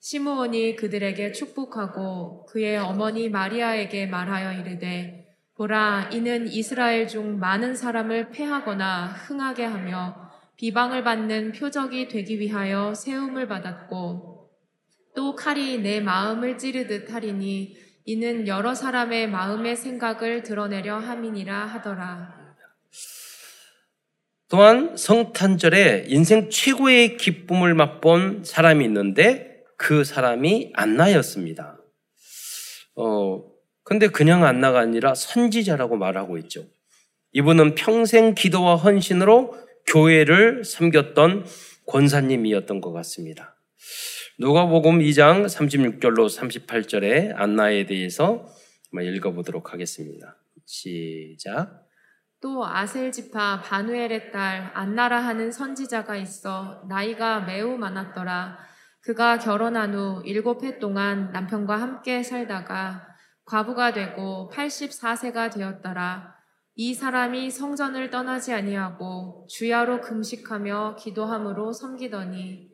시므온이 0.00 0.76
그들에게 0.76 1.32
축복하고 1.32 2.44
그의 2.46 2.76
어머니 2.76 3.30
마리아에게 3.30 4.06
말하여 4.06 4.60
이르되 4.60 5.24
보라 5.54 6.10
이는 6.12 6.46
이스라엘 6.46 7.08
중 7.08 7.38
많은 7.38 7.74
사람을 7.74 8.30
패하거나 8.30 9.06
흥하게 9.06 9.64
하며 9.64 10.30
비방을 10.56 11.04
받는 11.04 11.52
표적이 11.52 12.08
되기 12.08 12.38
위하여 12.38 12.92
세움을 12.92 13.48
받았고 13.48 14.50
또 15.14 15.34
칼이 15.34 15.78
내 15.78 16.00
마음을 16.00 16.58
찌르듯 16.58 17.10
하리니 17.10 17.76
이는 18.04 18.46
여러 18.46 18.74
사람의 18.74 19.30
마음의 19.30 19.76
생각을 19.76 20.42
드러내려 20.42 20.98
함이니라 20.98 21.66
하더라. 21.66 22.43
또한 24.48 24.96
성탄절에 24.96 26.04
인생 26.08 26.50
최고의 26.50 27.16
기쁨을 27.16 27.74
맛본 27.74 28.44
사람이 28.44 28.84
있는데 28.84 29.62
그 29.76 30.04
사람이 30.04 30.72
안나였습니다. 30.74 31.78
어, 32.96 33.44
근데 33.82 34.08
그냥 34.08 34.44
안나가 34.44 34.80
아니라 34.80 35.14
선지자라고 35.14 35.96
말하고 35.96 36.38
있죠. 36.38 36.64
이분은 37.32 37.74
평생 37.74 38.34
기도와 38.34 38.76
헌신으로 38.76 39.54
교회를 39.86 40.64
섬겼던 40.64 41.46
권사님이었던 41.86 42.80
것 42.80 42.92
같습니다. 42.92 43.56
누가복음 44.38 45.00
2장 45.00 45.46
36절로 45.46 46.28
38절에 46.28 47.32
안나에 47.34 47.86
대해서 47.86 48.46
읽어보도록 48.92 49.72
하겠습니다. 49.72 50.36
시작. 50.64 51.84
또 52.44 52.66
아셀 52.66 53.10
지파 53.10 53.62
바누엘의 53.62 54.30
딸 54.30 54.70
안나라 54.74 55.18
하는 55.18 55.50
선지자가 55.50 56.16
있어 56.16 56.82
나이가 56.86 57.40
매우 57.40 57.78
많았더라. 57.78 58.58
그가 59.00 59.38
결혼한 59.38 59.94
후 59.94 60.20
일곱 60.26 60.62
해 60.62 60.78
동안 60.78 61.32
남편과 61.32 61.80
함께 61.80 62.22
살다가 62.22 63.08
과부가 63.46 63.94
되고 63.94 64.50
84세가 64.52 65.54
되었더라. 65.54 66.34
이 66.74 66.92
사람이 66.92 67.50
성전을 67.50 68.10
떠나지 68.10 68.52
아니하고 68.52 69.46
주야로 69.48 70.02
금식하며 70.02 70.96
기도함으로 70.98 71.72
섬기더니 71.72 72.68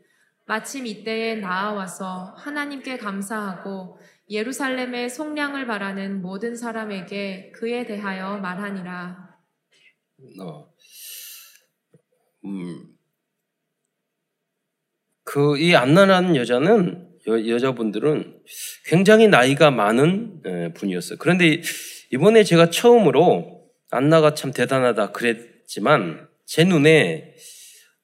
마침 0.46 0.84
이때에 0.84 1.36
나아와서 1.36 2.34
하나님께 2.36 2.98
감사하고 2.98 4.00
예루살렘의 4.28 5.08
속량을 5.08 5.68
바라는 5.68 6.22
모든 6.22 6.56
사람에게 6.56 7.52
그에 7.54 7.86
대하여 7.86 8.38
말하니라. 8.38 9.29
어, 10.40 10.72
음, 12.44 12.96
그 15.24 15.56
이 15.58 15.76
안나라는 15.76 16.34
여자는 16.34 17.08
여, 17.28 17.58
자분들은 17.58 18.40
굉장히 18.86 19.28
나이가 19.28 19.70
많은 19.70 20.72
분이었어요. 20.74 21.18
그런데 21.18 21.62
이번에 22.10 22.42
제가 22.42 22.70
처음으로 22.70 23.70
안나가 23.90 24.34
참 24.34 24.52
대단하다 24.52 25.12
그랬지만 25.12 26.28
제 26.46 26.64
눈에 26.64 27.34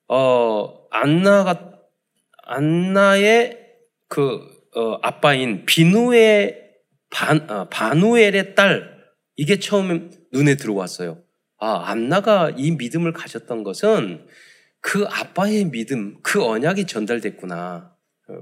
어 0.09 0.87
안나가 0.91 1.73
안나의 2.45 3.59
그 4.09 4.41
어, 4.77 4.99
아빠인 5.03 5.65
비누의 5.65 6.63
반, 7.11 7.51
아, 7.51 7.69
바누엘의 7.69 8.55
딸 8.55 8.97
이게 9.35 9.59
처음 9.59 10.13
눈에 10.33 10.55
들어왔어요. 10.55 11.26
아 11.59 11.85
안나가 11.87 12.51
이 12.57 12.73
믿음을 12.73 13.13
가졌던 13.13 13.63
것은 13.63 14.27
그 14.81 15.05
아빠의 15.09 15.71
믿음, 15.71 16.17
그 16.23 16.45
언약이 16.45 16.87
전달됐구나. 16.87 17.97
어, 18.29 18.35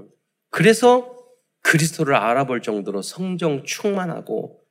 그래서 0.51 1.15
그리스도를 1.61 2.15
알아볼 2.15 2.61
정도로 2.61 3.01
성정 3.01 3.63
충만하고 3.63 4.61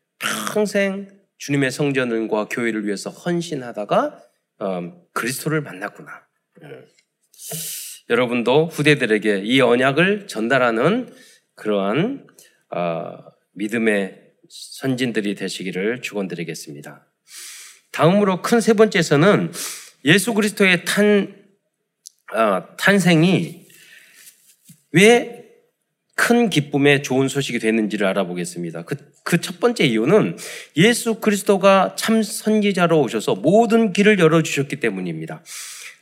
평생 0.52 1.09
주님의 1.38 1.70
성전과 1.72 2.46
교회를 2.48 2.87
위해서 2.87 3.11
헌신하다가 3.11 4.22
어, 4.61 4.92
그리스도를 5.12 5.61
만났구나. 5.62 6.12
어. 6.62 6.68
여러분도 8.11 8.66
후대들에게 8.66 9.40
이 9.44 9.61
언약을 9.61 10.26
전달하는 10.26 11.12
그러한 11.54 12.26
어, 12.70 13.16
믿음의 13.52 14.33
선진들이 14.48 15.35
되시기를 15.35 16.02
축원드리겠습니다. 16.02 17.07
다음으로 17.94 18.42
큰 18.42 18.61
세 18.61 18.72
번째에서는 18.72 19.52
예수 20.04 20.35
그리스도의 20.35 20.85
탄 20.85 21.35
어, 22.35 22.64
탄생이 22.76 23.66
왜 24.92 25.44
큰 26.16 26.48
기쁨의 26.48 27.02
좋은 27.02 27.28
소식이 27.28 27.59
되는지를 27.59 28.07
알아보겠습니다. 28.07 28.83
그, 28.85 28.96
그 29.24 29.40
첫 29.40 29.59
번째 29.59 29.85
이유는 29.85 30.38
예수 30.76 31.16
그리스도가 31.16 31.96
참 31.98 32.22
선지자로 32.22 33.00
오셔서 33.00 33.35
모든 33.35 33.92
길을 33.92 34.18
열어주셨기 34.18 34.76
때문입니다. 34.76 35.42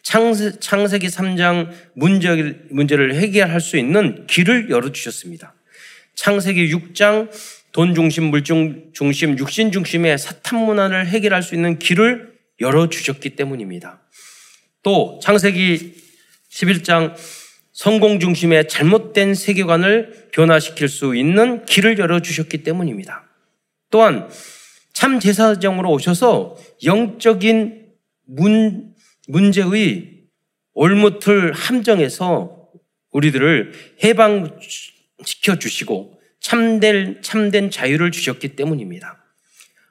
창세, 0.03 0.59
창세기 0.59 1.07
3장 1.07 1.71
문제, 1.95 2.29
문제를 2.71 3.15
해결할 3.15 3.61
수 3.61 3.77
있는 3.79 4.27
길을 4.27 4.69
열어주셨습니다. 4.69 5.55
창세기 6.15 6.73
6장 6.75 7.31
돈 7.73 7.95
중심, 7.95 8.25
물중 8.25 8.93
중심, 8.93 9.39
육신 9.39 9.73
중심의 9.73 10.19
사탄 10.19 10.65
문화를 10.65 11.07
해결할 11.07 11.43
수 11.43 11.55
있는 11.55 11.79
길을 11.79 12.33
열어 12.61 12.89
주셨기 12.89 13.31
때문입니다. 13.31 14.03
또 14.83 15.19
창세기 15.23 15.95
11장 16.51 17.15
성공 17.73 18.21
중심의 18.21 18.69
잘못된 18.69 19.35
세계관을 19.35 20.29
변화시킬 20.33 20.89
수 20.89 21.17
있는 21.17 21.65
길을 21.65 21.99
열어 21.99 22.21
주셨기 22.21 22.63
때문입니다. 22.63 23.25
또한 23.91 24.29
참 24.93 25.19
제사장으로 25.19 25.91
오셔서 25.91 26.57
영적인 26.85 27.87
문, 28.27 28.95
문제의 29.29 30.25
올무틀 30.75 31.53
함정에서 31.53 32.69
우리들을 33.13 33.73
해방시켜 34.05 35.59
주시고 35.59 36.12
참된, 36.43 37.23
참된 37.23 37.71
자유를 37.71 38.11
주셨기 38.11 38.57
때문입니다. 38.57 39.25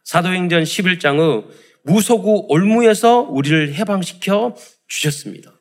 사도행전 0.03 0.63
11장의 0.63 1.49
무소구 1.83 2.45
올무에서 2.49 3.21
우리를 3.21 3.73
해방시켜 3.73 4.55
주셨습니다. 4.87 5.59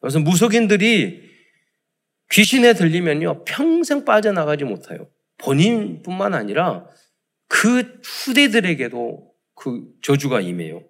그래서 0.00 0.18
무속인들이 0.18 1.22
귀신에 2.30 2.74
들리면요, 2.74 3.44
평생 3.44 4.04
빠져나가지 4.04 4.64
못해요. 4.64 5.08
본인뿐만 5.38 6.34
아니라 6.34 6.86
그 7.48 8.00
후대들에게도 8.02 9.32
그 9.54 9.84
저주가 10.02 10.40
임해요. 10.40 10.82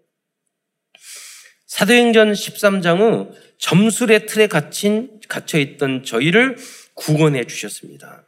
사도행전 1.67 2.33
13장은 2.33 3.33
점술의 3.59 4.27
틀에 4.27 4.47
갇힌, 4.47 5.21
갇혀있던 5.29 6.05
저희를 6.05 6.57
구원해 6.95 7.45
주셨습니다. 7.45 8.26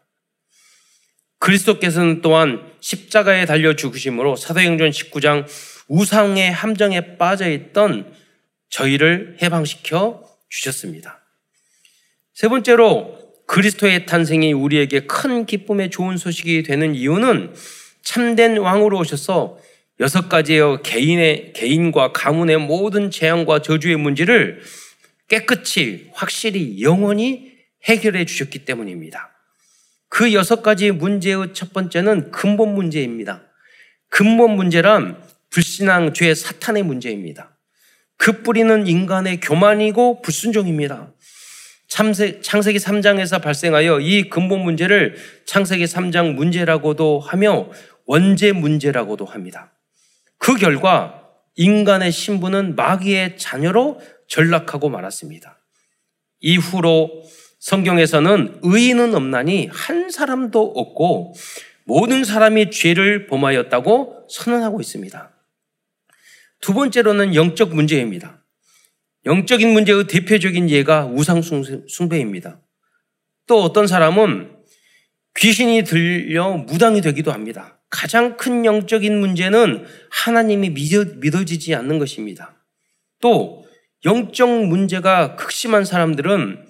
그리스도께서는 1.39 2.21
또한 2.21 2.63
십자가에 2.81 3.45
달려 3.47 3.75
죽으심으로 3.75 4.37
사도행전 4.37 4.91
19장 4.91 5.47
우상의 5.89 6.51
함정에 6.53 7.17
빠져 7.17 7.51
있던 7.51 8.13
저희를 8.71 9.39
해방시켜 9.43 10.23
주셨습니다. 10.49 11.21
세 12.35 12.49
번째로 12.49 13.19
그리스도의 13.47 14.07
탄생이 14.07 14.53
우리에게 14.53 15.01
큰 15.01 15.47
기쁨의 15.47 15.91
좋은 15.91 16.17
소식이 16.17 16.63
되는 16.63 16.95
이유는 16.95 17.55
참된 18.03 18.59
왕으로 18.59 18.99
오셔서 18.99 19.59
여섯 20.01 20.29
가지의 20.29 20.83
개인의, 20.83 21.53
개인과 21.55 22.13
가문의 22.13 22.59
모든 22.59 23.11
재앙과 23.11 23.63
저주의 23.63 23.97
문제를 23.97 24.63
깨끗이, 25.29 26.09
확실히, 26.13 26.81
영원히 26.83 27.53
해결해 27.85 28.25
주셨기 28.25 28.65
때문입니다. 28.65 29.38
그 30.09 30.33
여섯 30.33 30.63
가지 30.63 30.91
문제의 30.91 31.53
첫 31.53 31.73
번째는 31.73 32.31
근본 32.31 32.75
문제입니다. 32.75 33.43
근본 34.09 34.57
문제란 34.57 35.23
불신앙, 35.51 36.13
죄, 36.13 36.35
사탄의 36.35 36.83
문제입니다. 36.83 37.57
그 38.17 38.43
뿌리는 38.43 38.87
인간의 38.87 39.41
교만이고 39.41 40.23
불순종입니다. 40.23 41.13
참세, 41.89 42.41
창세기 42.41 42.79
3장에서 42.79 43.41
발생하여 43.41 44.01
이 44.01 44.29
근본 44.29 44.61
문제를 44.61 45.17
창세기 45.47 45.85
3장 45.85 46.35
문제라고도 46.35 47.21
하며 47.21 47.71
원죄 48.07 48.53
문제라고도 48.53 49.25
합니다. 49.25 49.73
그 50.39 50.55
결과 50.57 51.23
인간의 51.57 52.13
신분은 52.13 52.77
마귀의 52.77 53.39
자녀로 53.39 54.01
전락하고 54.29 54.89
말았습니다. 54.89 55.59
이후로 56.41 57.25
성경에서는 57.59 58.61
의인은 58.63 59.15
없나니 59.15 59.69
한 59.73 60.11
사람도 60.11 60.61
없고 60.63 61.35
모든 61.85 62.25
사람이 62.25 62.71
죄를 62.71 63.27
범하였다고 63.27 64.27
선언하고 64.29 64.81
있습니다. 64.81 65.33
두 66.61 66.75
번째로는 66.75 67.35
영적 67.35 67.75
문제입니다. 67.75 68.45
영적인 69.27 69.73
문제의 69.73 70.07
대표적인 70.07 70.71
예가 70.71 71.07
우상숭배입니다. 71.07 72.61
또 73.47 73.63
어떤 73.63 73.87
사람은 73.87 74.57
귀신이 75.37 75.85
들려 75.85 76.53
무당이 76.53 77.01
되기도 77.01 77.33
합니다. 77.33 77.81
가장 77.91 78.37
큰 78.37 78.65
영적인 78.65 79.19
문제는 79.19 79.85
하나님이 80.11 80.71
믿어, 80.71 81.45
지지 81.45 81.75
않는 81.75 81.99
것입니다. 81.99 82.63
또 83.21 83.65
영적 84.05 84.67
문제가 84.67 85.37
극심한 85.37 85.85
사람들은 85.85 86.68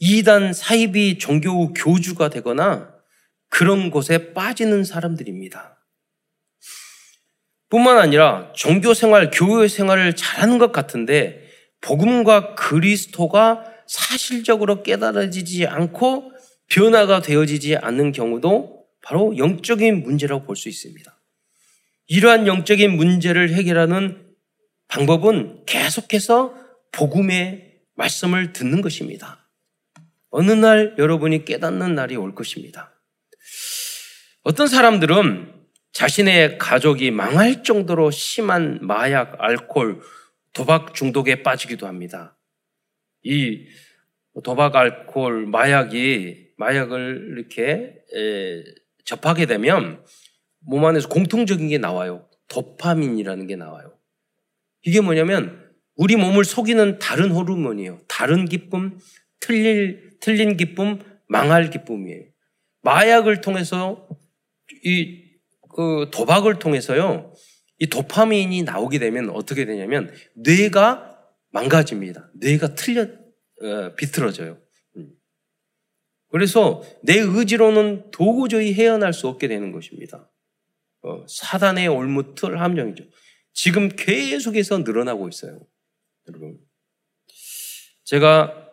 이단 0.00 0.54
사이비 0.54 1.18
종교 1.18 1.72
교주가 1.72 2.30
되거나 2.30 2.92
그런 3.48 3.90
곳에 3.90 4.32
빠지는 4.32 4.84
사람들입니다. 4.84 5.78
뿐만 7.68 7.98
아니라 7.98 8.52
종교 8.54 8.94
생활, 8.94 9.30
교회 9.30 9.68
생활을 9.68 10.16
잘하는 10.16 10.58
것 10.58 10.72
같은데 10.72 11.48
복음과 11.82 12.54
그리스도가 12.54 13.64
사실적으로 13.86 14.82
깨달아지지 14.82 15.66
않고 15.66 16.32
변화가 16.68 17.20
되어지지 17.22 17.76
않는 17.76 18.12
경우도 18.12 18.86
바로 19.02 19.36
영적인 19.36 20.02
문제라고 20.02 20.44
볼 20.44 20.56
수 20.56 20.68
있습니다. 20.68 21.16
이러한 22.06 22.46
영적인 22.46 22.90
문제를 22.96 23.52
해결하는 23.52 24.34
방법은 24.88 25.64
계속해서 25.66 26.54
복음의 26.92 27.80
말씀을 27.94 28.52
듣는 28.52 28.80
것입니다. 28.80 29.39
어느 30.30 30.52
날 30.52 30.94
여러분이 30.98 31.44
깨닫는 31.44 31.94
날이 31.94 32.16
올 32.16 32.34
것입니다. 32.34 33.00
어떤 34.42 34.68
사람들은 34.68 35.52
자신의 35.92 36.58
가족이 36.58 37.10
망할 37.10 37.62
정도로 37.62 38.10
심한 38.10 38.78
마약, 38.80 39.36
알코올, 39.38 40.00
도박 40.52 40.94
중독에 40.94 41.42
빠지기도 41.42 41.86
합니다. 41.86 42.38
이 43.22 43.66
도박, 44.44 44.76
알코올, 44.76 45.46
마약이 45.46 46.50
마약을 46.56 47.34
이렇게 47.36 47.94
에, 48.14 48.64
접하게 49.04 49.46
되면 49.46 50.04
몸 50.60 50.84
안에서 50.84 51.08
공통적인 51.08 51.68
게 51.68 51.78
나와요. 51.78 52.28
도파민이라는 52.48 53.46
게 53.46 53.56
나와요. 53.56 53.94
이게 54.82 55.00
뭐냐면 55.00 55.70
우리 55.96 56.16
몸을 56.16 56.44
속이는 56.44 56.98
다른 56.98 57.30
호르몬이에요. 57.30 58.00
다른 58.08 58.46
기쁨, 58.46 58.98
틀릴, 59.40 60.09
틀린 60.20 60.56
기쁨, 60.56 61.00
망할 61.28 61.70
기쁨이에요. 61.70 62.24
마약을 62.82 63.40
통해서 63.40 64.08
이 64.84 65.30
그 65.70 66.10
도박을 66.12 66.58
통해서요. 66.58 67.32
이 67.78 67.86
도파민이 67.86 68.64
나오게 68.64 68.98
되면 68.98 69.30
어떻게 69.30 69.64
되냐면 69.64 70.12
뇌가 70.34 71.18
망가집니다. 71.50 72.30
뇌가 72.34 72.74
틀려 72.74 73.02
어, 73.02 73.94
비틀어져요. 73.96 74.58
음. 74.96 75.10
그래서 76.28 76.82
내 77.02 77.18
의지로는 77.18 78.10
도저히 78.10 78.74
헤어날 78.74 79.12
수 79.12 79.28
없게 79.28 79.48
되는 79.48 79.72
것입니다. 79.72 80.30
어, 81.02 81.24
사단의 81.26 81.88
올무틀 81.88 82.60
함정이죠. 82.60 83.04
지금 83.52 83.88
계속해서 83.88 84.78
늘어나고 84.78 85.28
있어요. 85.28 85.60
여러분. 86.28 86.58
제가 88.04 88.69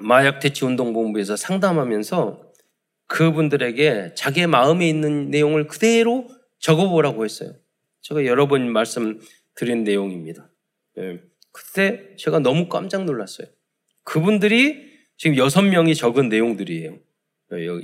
마약 0.00 0.40
퇴치 0.40 0.64
운동 0.64 0.92
본부에서 0.92 1.36
상담하면서 1.36 2.52
그분들에게 3.06 4.14
자기의 4.14 4.46
마음에 4.46 4.88
있는 4.88 5.30
내용을 5.30 5.66
그대로 5.66 6.28
적어보라고 6.58 7.24
했어요. 7.24 7.54
제가 8.00 8.24
여러 8.26 8.48
번 8.48 8.70
말씀드린 8.70 9.84
내용입니다. 9.84 10.50
예. 10.98 11.20
그때 11.52 12.16
제가 12.16 12.40
너무 12.40 12.68
깜짝 12.68 13.04
놀랐어요. 13.04 13.46
그분들이 14.02 14.92
지금 15.16 15.36
여섯 15.36 15.62
명이 15.62 15.94
적은 15.94 16.28
내용들이에요. 16.28 16.98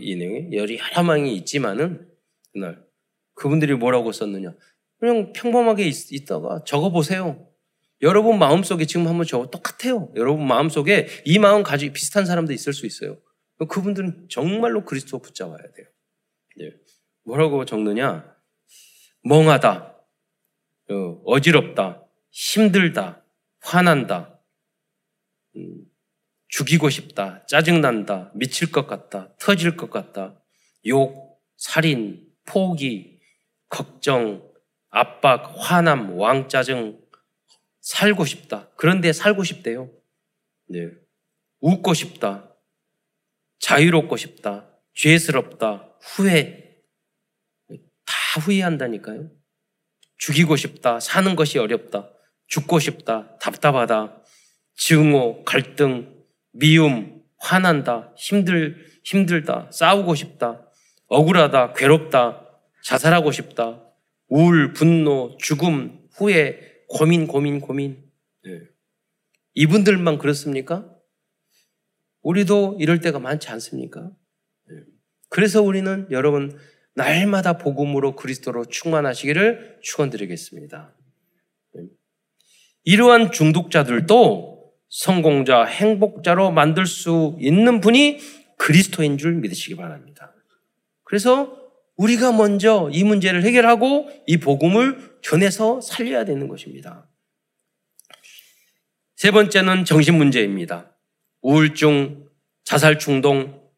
이 0.01 0.16
내용에 0.16 0.51
여러 0.53 1.03
명이 1.03 1.37
있지만은 1.37 2.09
그날 2.53 2.85
그분들이 3.35 3.75
뭐라고 3.75 4.11
썼느냐? 4.12 4.55
그냥 4.99 5.33
평범하게 5.33 5.87
있, 5.87 6.27
다가 6.27 6.62
적어보세요. 6.66 7.49
여러분 8.02 8.38
마음속에 8.38 8.86
지금 8.86 9.06
한번 9.06 9.26
적어 9.26 9.50
똑같아요. 9.50 10.10
여러분 10.16 10.46
마음속에 10.46 11.06
이 11.24 11.38
마음 11.38 11.62
가지고 11.62 11.92
비슷한 11.92 12.24
사람도 12.24 12.52
있을 12.52 12.72
수 12.72 12.86
있어요. 12.86 13.18
그분들은 13.68 14.28
정말로 14.30 14.84
그리스도 14.84 15.18
붙잡아야 15.18 15.58
돼요. 15.58 15.86
예. 16.60 16.72
뭐라고 17.24 17.64
적느냐? 17.64 18.24
멍하다, 19.22 19.96
어, 20.90 21.22
어지럽다, 21.26 22.02
힘들다, 22.30 23.22
화난다, 23.60 24.40
음, 25.56 25.84
죽이고 26.48 26.88
싶다, 26.88 27.44
짜증난다, 27.46 28.32
미칠 28.34 28.72
것 28.72 28.86
같다, 28.86 29.34
터질 29.38 29.76
것 29.76 29.90
같다, 29.90 30.42
욕, 30.86 31.38
살인, 31.56 32.26
포기, 32.46 33.20
걱정, 33.68 34.42
압박, 34.88 35.52
화남, 35.56 36.18
왕짜증, 36.18 36.99
살고 37.90 38.24
싶다. 38.24 38.70
그런데 38.76 39.12
살고 39.12 39.42
싶대요. 39.42 39.90
네. 40.68 40.90
웃고 41.61 41.92
싶다. 41.92 42.55
자유롭고 43.59 44.16
싶다. 44.16 44.70
죄스럽다. 44.94 45.96
후회. 46.00 46.76
다 47.68 48.40
후회한다니까요. 48.40 49.31
죽이고 50.18 50.55
싶다. 50.55 51.00
사는 51.00 51.35
것이 51.35 51.59
어렵다. 51.59 52.09
죽고 52.46 52.79
싶다. 52.79 53.37
답답하다. 53.38 54.22
증오, 54.76 55.42
갈등, 55.44 56.14
미움, 56.53 57.24
화난다. 57.38 58.14
힘들, 58.16 58.87
힘들다. 59.05 59.68
싸우고 59.72 60.14
싶다. 60.14 60.64
억울하다. 61.09 61.72
괴롭다. 61.72 62.46
자살하고 62.85 63.33
싶다. 63.33 63.83
우울, 64.29 64.72
분노, 64.74 65.37
죽음, 65.38 66.07
후회, 66.14 66.69
고민, 66.90 67.29
고민, 67.29 67.61
고민. 67.61 68.03
네. 68.44 68.62
이분들만 69.55 70.18
그렇습니까? 70.18 70.92
우리도 72.22 72.79
이럴 72.81 73.00
때가 73.00 73.20
많지 73.20 73.48
않습니까? 73.48 74.11
네. 74.68 74.76
그래서 75.29 75.62
우리는 75.62 76.09
여러분 76.11 76.59
날마다 76.94 77.59
복음으로 77.59 78.16
그리스도로 78.16 78.64
충만하시기를 78.64 79.79
축원드리겠습니다. 79.83 80.94
네. 81.74 81.83
이러한 82.83 83.31
중독자들도 83.31 84.74
성공자, 84.88 85.64
행복자로 85.64 86.50
만들 86.50 86.87
수 86.87 87.37
있는 87.40 87.81
분이 87.81 88.18
그리스도인 88.59 89.16
줄 89.16 89.35
믿으시기 89.35 89.76
바랍니다. 89.76 90.35
그래서 91.05 91.60
우리가 92.00 92.32
먼저 92.32 92.88
이 92.92 93.04
문제를 93.04 93.42
해결하고 93.42 94.08
이 94.26 94.38
복음을 94.38 95.18
전해서 95.20 95.82
살려야 95.82 96.24
되는 96.24 96.48
것입니다. 96.48 97.06
세 99.16 99.30
번째는 99.30 99.84
정신 99.84 100.16
문제입니다. 100.16 100.96
우울증, 101.42 102.26
자살 102.64 102.98
충동, 102.98 103.70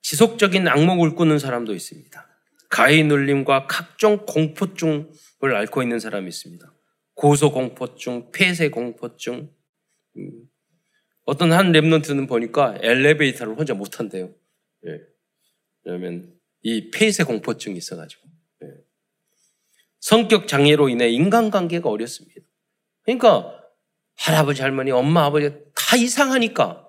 지속적인 0.00 0.66
악몽을 0.66 1.14
꾸는 1.14 1.38
사람도 1.38 1.74
있습니다. 1.74 2.26
가위 2.70 3.04
눌림과 3.04 3.66
각종 3.66 4.24
공포증을 4.24 5.10
앓고 5.42 5.82
있는 5.82 5.98
사람이 5.98 6.26
있습니다. 6.26 6.72
고소공포증, 7.14 8.30
폐쇄공포증. 8.32 9.50
음. 10.16 10.32
어떤 11.26 11.52
한 11.52 11.72
랩런트는 11.72 12.26
보니까 12.26 12.78
엘리베이터를 12.80 13.58
혼자 13.58 13.74
못 13.74 14.00
한대요. 14.00 14.34
예. 14.86 15.00
왜냐면 15.84 16.37
이 16.62 16.90
폐쇄 16.90 17.24
공포증이 17.24 17.76
있어가지고. 17.76 18.22
예. 18.64 18.68
성격 20.00 20.48
장애로 20.48 20.88
인해 20.88 21.08
인간관계가 21.10 21.88
어렵습니다. 21.88 22.40
그러니까 23.02 23.54
할아버지, 24.16 24.62
할머니, 24.62 24.90
엄마, 24.90 25.24
아버지 25.26 25.50
다 25.74 25.96
이상하니까 25.96 26.86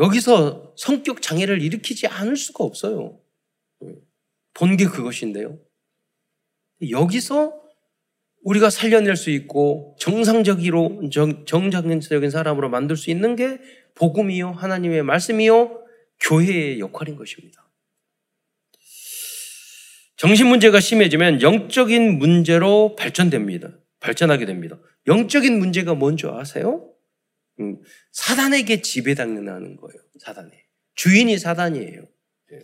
여기서 0.00 0.74
성격 0.76 1.20
장애를 1.22 1.60
일으키지 1.62 2.06
않을 2.06 2.36
수가 2.36 2.64
없어요. 2.64 3.20
본 4.54 4.76
게 4.76 4.86
그것인데요. 4.86 5.58
여기서 6.90 7.60
우리가 8.42 8.70
살려낼 8.70 9.16
수 9.16 9.30
있고 9.30 9.96
정상적으로 10.00 11.00
정상적인 11.46 12.30
사람으로 12.30 12.68
만들 12.70 12.96
수 12.96 13.10
있는 13.10 13.36
게 13.36 13.60
복음이요 13.94 14.52
하나님의 14.52 15.02
말씀이요 15.04 15.84
교회의 16.20 16.80
역할인 16.80 17.16
것입니다. 17.16 17.70
정신 20.22 20.46
문제가 20.46 20.78
심해지면 20.78 21.42
영적인 21.42 22.16
문제로 22.20 22.94
발전됩니다. 22.94 23.70
발전하게 23.98 24.46
됩니다. 24.46 24.78
영적인 25.08 25.58
문제가 25.58 25.94
뭔지 25.94 26.28
아세요? 26.28 26.88
음, 27.58 27.80
사단에게 28.12 28.82
지배당하는 28.82 29.74
거예요. 29.74 30.00
사단에. 30.20 30.64
주인이 30.94 31.36
사단이에요. 31.36 32.02
예. 32.52 32.62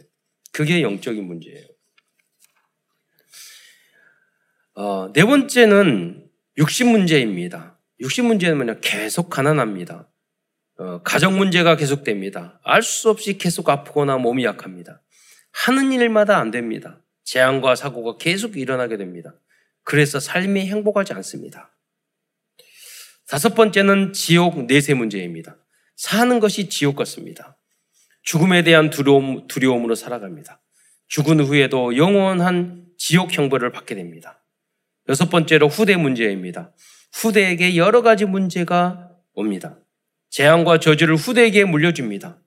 그게 0.53 0.83
영적인 0.83 1.25
문제예요. 1.25 1.66
어, 4.75 5.12
네 5.12 5.25
번째는 5.25 6.29
육신 6.59 6.87
문제입니다. 6.87 7.77
육신 7.99 8.25
문제는 8.27 8.57
뭐냐? 8.57 8.79
계속 8.79 9.31
가난합니다. 9.31 10.09
어, 10.79 11.03
가정 11.03 11.37
문제가 11.37 11.75
계속됩니다. 11.75 12.61
알 12.62 12.83
수 12.83 13.11
없이 13.11 13.37
계속 13.37 13.68
아프거나 13.68 14.16
몸이 14.18 14.44
약합니다. 14.44 15.03
하는 15.51 15.90
일마다 15.90 16.38
안 16.38 16.53
됩니다. 16.53 17.03
재앙과 17.29 17.75
사고가 17.75 18.17
계속 18.17 18.57
일어나게 18.57 18.97
됩니다. 18.97 19.35
그래서 19.85 20.19
삶이 20.19 20.67
행복하지 20.67 21.12
않습니다. 21.12 21.77
다섯 23.29 23.55
번째는 23.55 24.14
지옥 24.14 24.64
내세 24.64 24.95
문제입니다. 24.95 25.59
사는 25.95 26.41
것이 26.41 26.71
지옥 26.71 26.97
같습니다. 26.97 27.59
죽음에 28.23 28.62
대한 28.62 28.88
두려움, 28.88 29.47
두려움으로 29.47 29.95
살아갑니다. 29.95 30.62
죽은 31.09 31.41
후에도 31.41 31.99
영원한 31.99 32.87
지옥 32.97 33.37
형벌을 33.37 33.73
받게 33.73 33.95
됩니다. 33.95 34.43
여섯 35.11 35.29
번째로 35.29 35.69
후대 35.69 35.97
문제입니다. 35.97 36.73
후대에게 37.12 37.77
여러 37.77 38.01
가지 38.01 38.25
문제가 38.25 39.11
옵니다. 39.35 39.79
재앙과 40.31 40.81
저주를 40.81 41.17
후대에게 41.17 41.64
물려줍니다. 41.64 42.41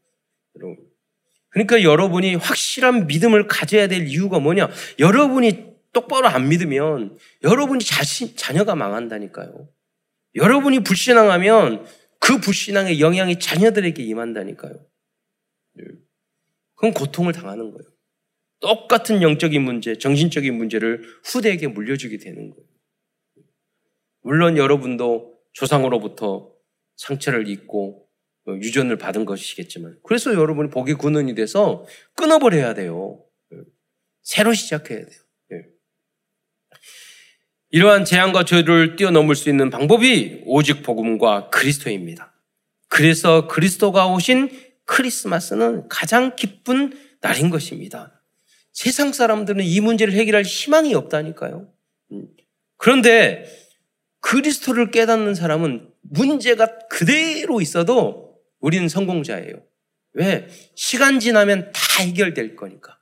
그러니까 1.51 1.83
여러분이 1.83 2.35
확실한 2.35 3.07
믿음을 3.07 3.47
가져야 3.47 3.87
될 3.87 4.07
이유가 4.07 4.39
뭐냐? 4.39 4.69
여러분이 4.99 5.71
똑바로 5.93 6.27
안 6.27 6.47
믿으면 6.49 7.17
여러분이 7.43 7.83
자신, 7.83 8.35
자녀가 8.35 8.75
망한다니까요. 8.75 9.69
여러분이 10.35 10.79
불신앙하면 10.83 11.85
그 12.19 12.39
불신앙의 12.39 13.01
영향이 13.01 13.39
자녀들에게 13.39 14.01
임한다니까요. 14.01 14.73
예. 15.79 15.83
그건 16.75 16.93
고통을 16.93 17.33
당하는 17.33 17.71
거예요. 17.71 17.91
똑같은 18.61 19.21
영적인 19.21 19.61
문제, 19.61 19.97
정신적인 19.97 20.55
문제를 20.55 21.03
후대에게 21.25 21.67
물려주게 21.67 22.17
되는 22.17 22.51
거예요. 22.51 22.65
물론 24.21 24.55
여러분도 24.55 25.35
조상으로부터 25.53 26.53
상처를 26.95 27.49
입고 27.49 28.07
유전을 28.47 28.97
받은 28.97 29.25
것이겠지만, 29.25 29.97
그래서 30.03 30.33
여러분이 30.33 30.69
복의 30.69 30.95
군원이 30.95 31.35
돼서 31.35 31.85
끊어버려야 32.15 32.73
돼요. 32.73 33.23
예. 33.53 33.57
새로 34.21 34.53
시작해야 34.53 34.99
돼요. 34.99 35.19
예. 35.53 35.65
이러한 37.69 38.05
재앙과 38.05 38.45
저주를 38.45 38.95
뛰어넘을 38.95 39.35
수 39.35 39.49
있는 39.49 39.69
방법이 39.69 40.43
오직 40.45 40.83
복음과 40.83 41.49
그리스도입니다. 41.49 42.33
그래서 42.87 43.47
그리스도가 43.47 44.07
오신 44.07 44.49
크리스마스는 44.85 45.87
가장 45.87 46.35
기쁜 46.35 46.97
날인 47.21 47.49
것입니다. 47.49 48.21
세상 48.73 49.13
사람들은 49.13 49.63
이 49.63 49.79
문제를 49.79 50.13
해결할 50.13 50.43
희망이 50.43 50.93
없다니까요. 50.95 51.71
음. 52.11 52.27
그런데 52.77 53.45
그리스도를 54.19 54.91
깨닫는 54.91 55.35
사람은 55.35 55.89
문제가 56.01 56.79
그대로 56.89 57.61
있어도 57.61 58.30
우리는 58.61 58.87
성공자예요. 58.87 59.63
왜? 60.13 60.47
시간 60.75 61.19
지나면 61.19 61.71
다 61.73 62.03
해결될 62.03 62.55
거니까. 62.55 62.99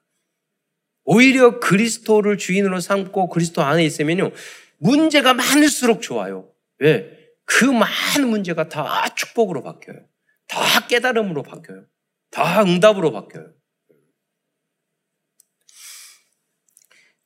오히려 1.03 1.59
그리스도를 1.59 2.37
주인으로 2.37 2.79
삼고 2.79 3.29
그리스도 3.29 3.61
안에 3.61 3.83
있으면요. 3.83 4.31
문제가 4.77 5.33
많을수록 5.33 6.01
좋아요. 6.01 6.51
왜? 6.79 7.17
그 7.45 7.65
많은 7.65 8.29
문제가 8.29 8.69
다 8.69 9.13
축복으로 9.15 9.63
바뀌어요. 9.63 10.05
다 10.47 10.87
깨달음으로 10.87 11.43
바뀌어요. 11.43 11.85
다 12.31 12.61
응답으로 12.63 13.11
바뀌어요. 13.11 13.51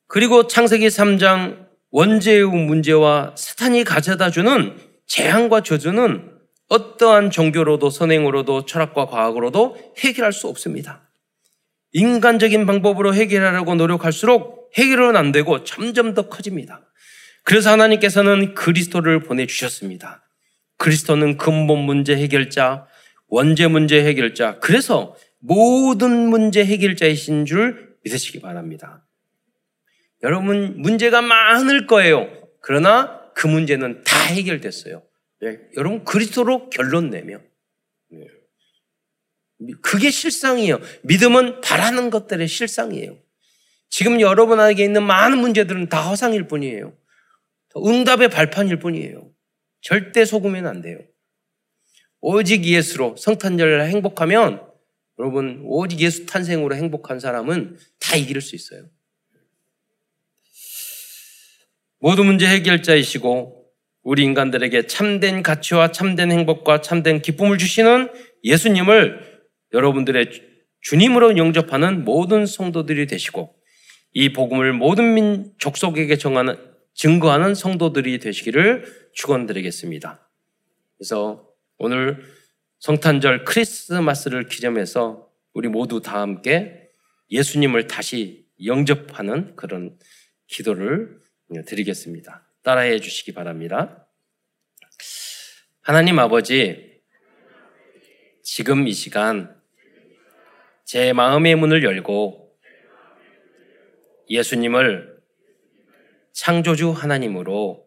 그리고 0.06 0.46
창세기 0.46 0.86
3장 0.88 1.68
원죄의 1.90 2.44
문제와 2.44 3.34
사탄이 3.36 3.84
가져다 3.84 4.30
주는 4.30 4.78
재앙과 5.06 5.62
저주는 5.62 6.33
어떠한 6.68 7.30
종교로도 7.30 7.90
선행으로도 7.90 8.66
철학과 8.66 9.06
과학으로도 9.06 9.76
해결할 9.98 10.32
수 10.32 10.48
없습니다. 10.48 11.10
인간적인 11.92 12.66
방법으로 12.66 13.14
해결하려고 13.14 13.74
노력할수록 13.74 14.70
해결은 14.76 15.16
안 15.16 15.30
되고 15.30 15.62
점점 15.64 16.14
더 16.14 16.28
커집니다. 16.28 16.80
그래서 17.44 17.70
하나님께서는 17.70 18.54
그리스도를 18.54 19.20
보내주셨습니다. 19.20 20.24
그리스도는 20.78 21.36
근본 21.36 21.80
문제 21.80 22.16
해결자, 22.16 22.86
원죄 23.28 23.68
문제 23.68 24.02
해결자, 24.04 24.58
그래서 24.58 25.14
모든 25.38 26.28
문제 26.28 26.64
해결자이신 26.64 27.44
줄 27.46 27.94
믿으시기 28.04 28.40
바랍니다. 28.40 29.06
여러분, 30.22 30.80
문제가 30.80 31.20
많을 31.20 31.86
거예요. 31.86 32.28
그러나 32.60 33.20
그 33.34 33.46
문제는 33.46 34.02
다 34.04 34.18
해결됐어요. 34.24 35.02
네, 35.44 35.58
여러분, 35.76 36.04
그리스도로 36.04 36.70
결론 36.70 37.10
내며. 37.10 37.38
네. 38.08 38.26
그게 39.82 40.10
실상이에요. 40.10 40.78
믿음은 41.02 41.60
바라는 41.60 42.08
것들의 42.10 42.48
실상이에요. 42.48 43.18
지금 43.90 44.20
여러분에게 44.20 44.82
있는 44.82 45.02
많은 45.02 45.38
문제들은 45.38 45.88
다 45.90 46.08
허상일 46.08 46.48
뿐이에요. 46.48 46.96
응답의 47.76 48.30
발판일 48.30 48.78
뿐이에요. 48.78 49.30
절대 49.82 50.24
속으면 50.24 50.66
안 50.66 50.80
돼요. 50.80 50.98
오직 52.20 52.64
예수로 52.64 53.16
성탄절 53.16 53.82
행복하면 53.82 54.66
여러분 55.18 55.60
오직 55.64 56.00
예수 56.00 56.24
탄생으로 56.24 56.74
행복한 56.74 57.20
사람은 57.20 57.76
다 57.98 58.16
이길 58.16 58.40
수 58.40 58.56
있어요. 58.56 58.88
모든 61.98 62.26
문제 62.26 62.46
해결자이시고 62.46 63.63
우리 64.04 64.22
인간들에게 64.22 64.86
참된 64.86 65.42
가치와 65.42 65.90
참된 65.90 66.30
행복과 66.30 66.82
참된 66.82 67.22
기쁨을 67.22 67.58
주시는 67.58 68.10
예수님을 68.44 69.42
여러분들의 69.72 70.30
주님으로 70.82 71.38
영접하는 71.38 72.04
모든 72.04 72.44
성도들이 72.46 73.06
되시고 73.06 73.54
이 74.12 74.32
복음을 74.32 74.72
모든 74.74 75.14
민 75.14 75.54
족 75.58 75.78
속에게 75.78 76.16
정하는 76.16 76.56
증거하는 76.92 77.54
성도들이 77.54 78.18
되시기를 78.18 78.84
축원드리겠습니다. 79.14 80.28
그래서 80.98 81.48
오늘 81.78 82.22
성탄절 82.80 83.44
크리스마스를 83.44 84.46
기점해서 84.46 85.28
우리 85.54 85.68
모두 85.68 86.02
다 86.02 86.20
함께 86.20 86.90
예수님을 87.30 87.86
다시 87.86 88.44
영접하는 88.64 89.56
그런 89.56 89.98
기도를 90.46 91.18
드리겠습니다. 91.66 92.46
따라해 92.64 92.98
주시기 92.98 93.32
바랍니다. 93.32 94.08
하나님 95.82 96.18
아버지, 96.18 97.02
지금 98.42 98.88
이 98.88 98.92
시간 98.92 99.54
제 100.86 101.12
마음의 101.12 101.56
문을 101.56 101.84
열고 101.84 102.56
예수님을 104.30 105.18
창조주 106.32 106.90
하나님으로 106.90 107.86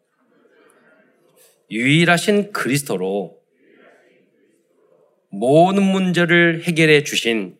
유일하신 1.71 2.51
그리스도로 2.51 3.41
모든 5.29 5.81
문제를 5.81 6.63
해결해 6.63 7.03
주신 7.03 7.57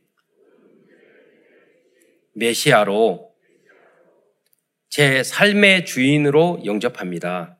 메시아로 2.34 3.27
제 4.90 5.24
삶의 5.24 5.86
주인으로 5.86 6.62
영접합니다. 6.66 7.60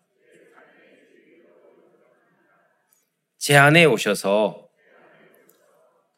제 3.38 3.56
안에 3.56 3.86
오셔서 3.86 4.68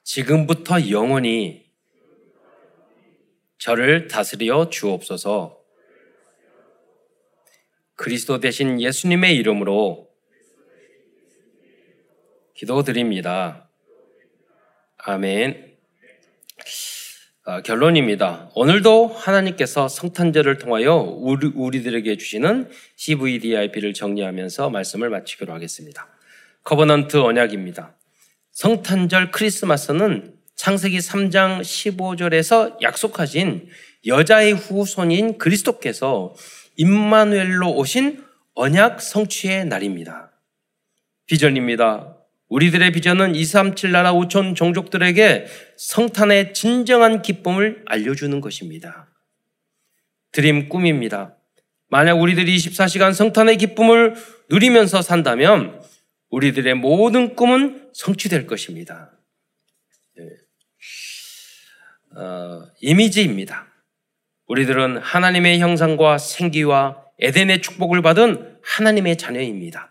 지금부터 0.03 0.89
영원히 0.89 1.69
저를 3.59 4.07
다스려 4.07 4.69
주옵소서. 4.69 5.59
그리스도 7.95 8.39
대신 8.39 8.79
예수님의 8.79 9.35
이름으로 9.35 10.09
기도드립니다. 12.55 13.69
아멘. 14.97 15.77
아, 17.51 17.61
결론입니다. 17.63 18.51
오늘도 18.53 19.07
하나님께서 19.07 19.87
성탄절을 19.87 20.59
통하여 20.59 20.97
우리, 20.97 21.47
우리들에게 21.47 22.15
주시는 22.15 22.69
CVDIP를 22.95 23.95
정리하면서 23.95 24.69
말씀을 24.69 25.09
마치기로 25.09 25.51
하겠습니다. 25.51 26.07
Covenant 26.63 27.17
언약입니다. 27.17 27.95
성탄절 28.51 29.31
크리스마스는 29.31 30.35
창세기 30.53 30.99
3장 30.99 31.61
15절에서 31.61 32.83
약속하신 32.83 33.67
여자의 34.05 34.53
후손인 34.53 35.39
그리스도께서 35.39 36.35
임마누엘로 36.75 37.73
오신 37.77 38.23
언약 38.53 39.01
성취의 39.01 39.65
날입니다. 39.65 40.29
비전입니다. 41.25 42.18
우리들의 42.49 42.91
비전은 42.91 43.35
237 43.35 43.91
나라 43.91 44.11
5천 44.13 44.55
종족들에게 44.55 45.45
성탄의 45.77 46.53
진정한 46.53 47.21
기쁨을 47.21 47.83
알려주는 47.85 48.41
것입니다. 48.41 49.07
드림 50.31 50.67
꿈입니다. 50.67 51.35
만약 51.89 52.15
우리들이 52.15 52.55
24시간 52.57 53.13
성탄의 53.13 53.57
기쁨을 53.57 54.15
누리면서 54.49 55.01
산다면 55.01 55.81
우리들의 56.29 56.75
모든 56.75 57.35
꿈은 57.35 57.89
성취될 57.93 58.45
것입니다. 58.45 59.11
네. 60.15 60.23
어, 62.19 62.63
이미지입니다. 62.81 63.67
우리들은 64.47 64.97
하나님의 64.97 65.59
형상과 65.59 66.17
생기와 66.17 67.03
에덴의 67.19 67.61
축복을 67.61 68.01
받은 68.01 68.57
하나님의 68.63 69.17
자녀입니다. 69.17 69.88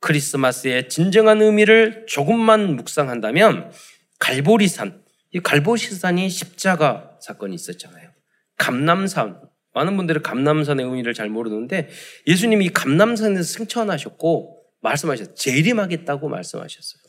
크리스마스의 0.00 0.88
진정한 0.88 1.42
의미를 1.42 2.06
조금만 2.06 2.76
묵상한다면 2.76 3.72
갈보리산, 4.18 5.02
이 5.32 5.40
갈보리산이 5.40 6.28
십자가 6.28 7.18
사건이 7.20 7.54
있었잖아요. 7.54 8.10
감남산, 8.56 9.40
많은 9.72 9.96
분들이 9.96 10.20
감남산의 10.20 10.84
의미를 10.84 11.14
잘 11.14 11.28
모르는데 11.28 11.88
예수님이 12.26 12.70
감남산에서 12.70 13.42
승천하셨고 13.42 14.62
말씀하셨어요. 14.80 15.34
재림하겠다고 15.34 16.28
말씀하셨어요. 16.28 17.02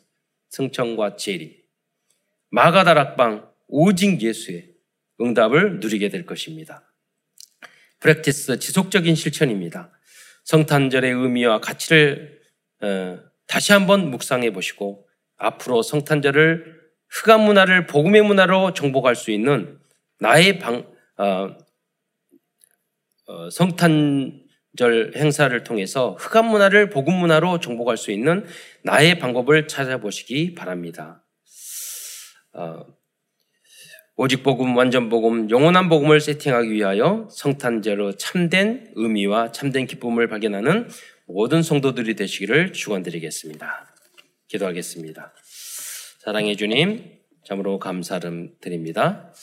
승천과 0.50 1.16
재림. 1.16 1.54
마가다락방 2.52 3.50
오직 3.68 4.22
예수의 4.22 4.72
응답을 5.22 5.80
누리게 5.80 6.10
될 6.10 6.26
것입니다. 6.26 6.94
프랙티스 8.00 8.60
지속적인 8.60 9.16
실천입니다. 9.16 9.92
성탄절의 10.44 11.12
의미와 11.12 11.62
가치를 11.62 12.41
어, 12.41 12.41
다시 13.48 13.74
한번 13.74 14.10
묵상해 14.10 14.52
보시고 14.54 15.08
앞으로 15.38 15.82
성탄절을 15.82 16.82
흑암 17.10 17.42
문화를 17.42 17.88
복음의 17.88 18.22
문화로 18.22 18.74
정복할 18.74 19.16
수 19.16 19.32
있는 19.32 19.80
나의 20.20 20.60
방, 20.60 20.86
어, 21.18 21.50
어, 23.28 23.50
성탄절 23.50 25.14
행사를 25.16 25.64
통해서 25.64 26.16
흑암 26.20 26.46
문화를 26.46 26.90
복음 26.90 27.16
문화로 27.16 27.60
정복할 27.60 27.98
수 27.98 28.12
있는 28.12 28.46
나의 28.84 29.20
방법을 29.20 29.68
찾아보시기 29.68 30.56
바랍니다. 30.56 31.26
어, 32.54 32.86
오직 34.16 34.44
복음, 34.44 34.78
완전 34.78 35.10
복음, 35.10 35.50
영원한 35.50 35.90
복음을 35.90 36.20
세팅하기 36.20 36.72
위하여 36.72 37.28
성탄절의 37.32 38.18
참된 38.18 38.92
의미와 38.96 39.52
참된 39.52 39.88
기쁨을 39.88 40.28
발견하는 40.28 40.88
모든 41.34 41.62
성도들이 41.64 42.16
되시기를 42.16 42.74
축원드리겠습니다. 42.74 43.96
기도하겠습니다. 44.48 45.34
사랑해 46.20 46.56
주님, 46.56 47.20
참으로 47.46 47.80
감사를 47.80 48.56
드립니다. 48.62 49.34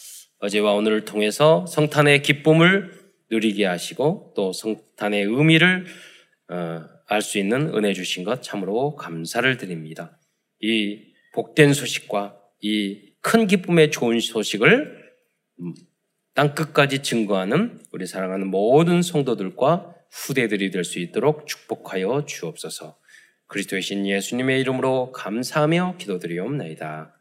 어제와 0.41 0.72
오늘을 0.74 1.05
통해서 1.05 1.66
성탄의 1.66 2.22
기쁨을 2.22 2.93
누리게 3.30 3.66
하시고 3.66 4.34
또 4.36 4.53
성탄의 4.53 5.24
의미를 5.24 5.86
어, 6.51 6.84
알수 7.07 7.39
있는 7.39 7.74
은혜 7.74 7.93
주신 7.93 8.24
것 8.24 8.43
참으로 8.43 8.95
감사를 8.97 9.57
드립니다. 9.57 10.18
이 10.61 11.12
복된 11.34 11.72
소식과 11.72 12.39
이 12.61 13.09
큰 13.20 13.47
기쁨의 13.47 13.91
좋은 13.91 14.20
소식을 14.20 15.12
음, 15.61 15.74
땅 16.34 16.55
끝까지 16.55 17.03
증거하는 17.03 17.80
우리 17.93 18.07
사랑하는 18.07 18.47
모든 18.49 19.03
성도들과 19.03 19.95
후대들이 20.11 20.70
될 20.70 20.84
수 20.84 20.98
있도록 20.98 21.46
축복하여 21.46 22.24
주옵소서. 22.26 22.98
그리스도의 23.46 23.82
신 23.82 24.06
예수님의 24.06 24.61
이름으로 24.61 25.12
감사하며 25.12 25.96
기도드리옵나이다. 25.98 27.18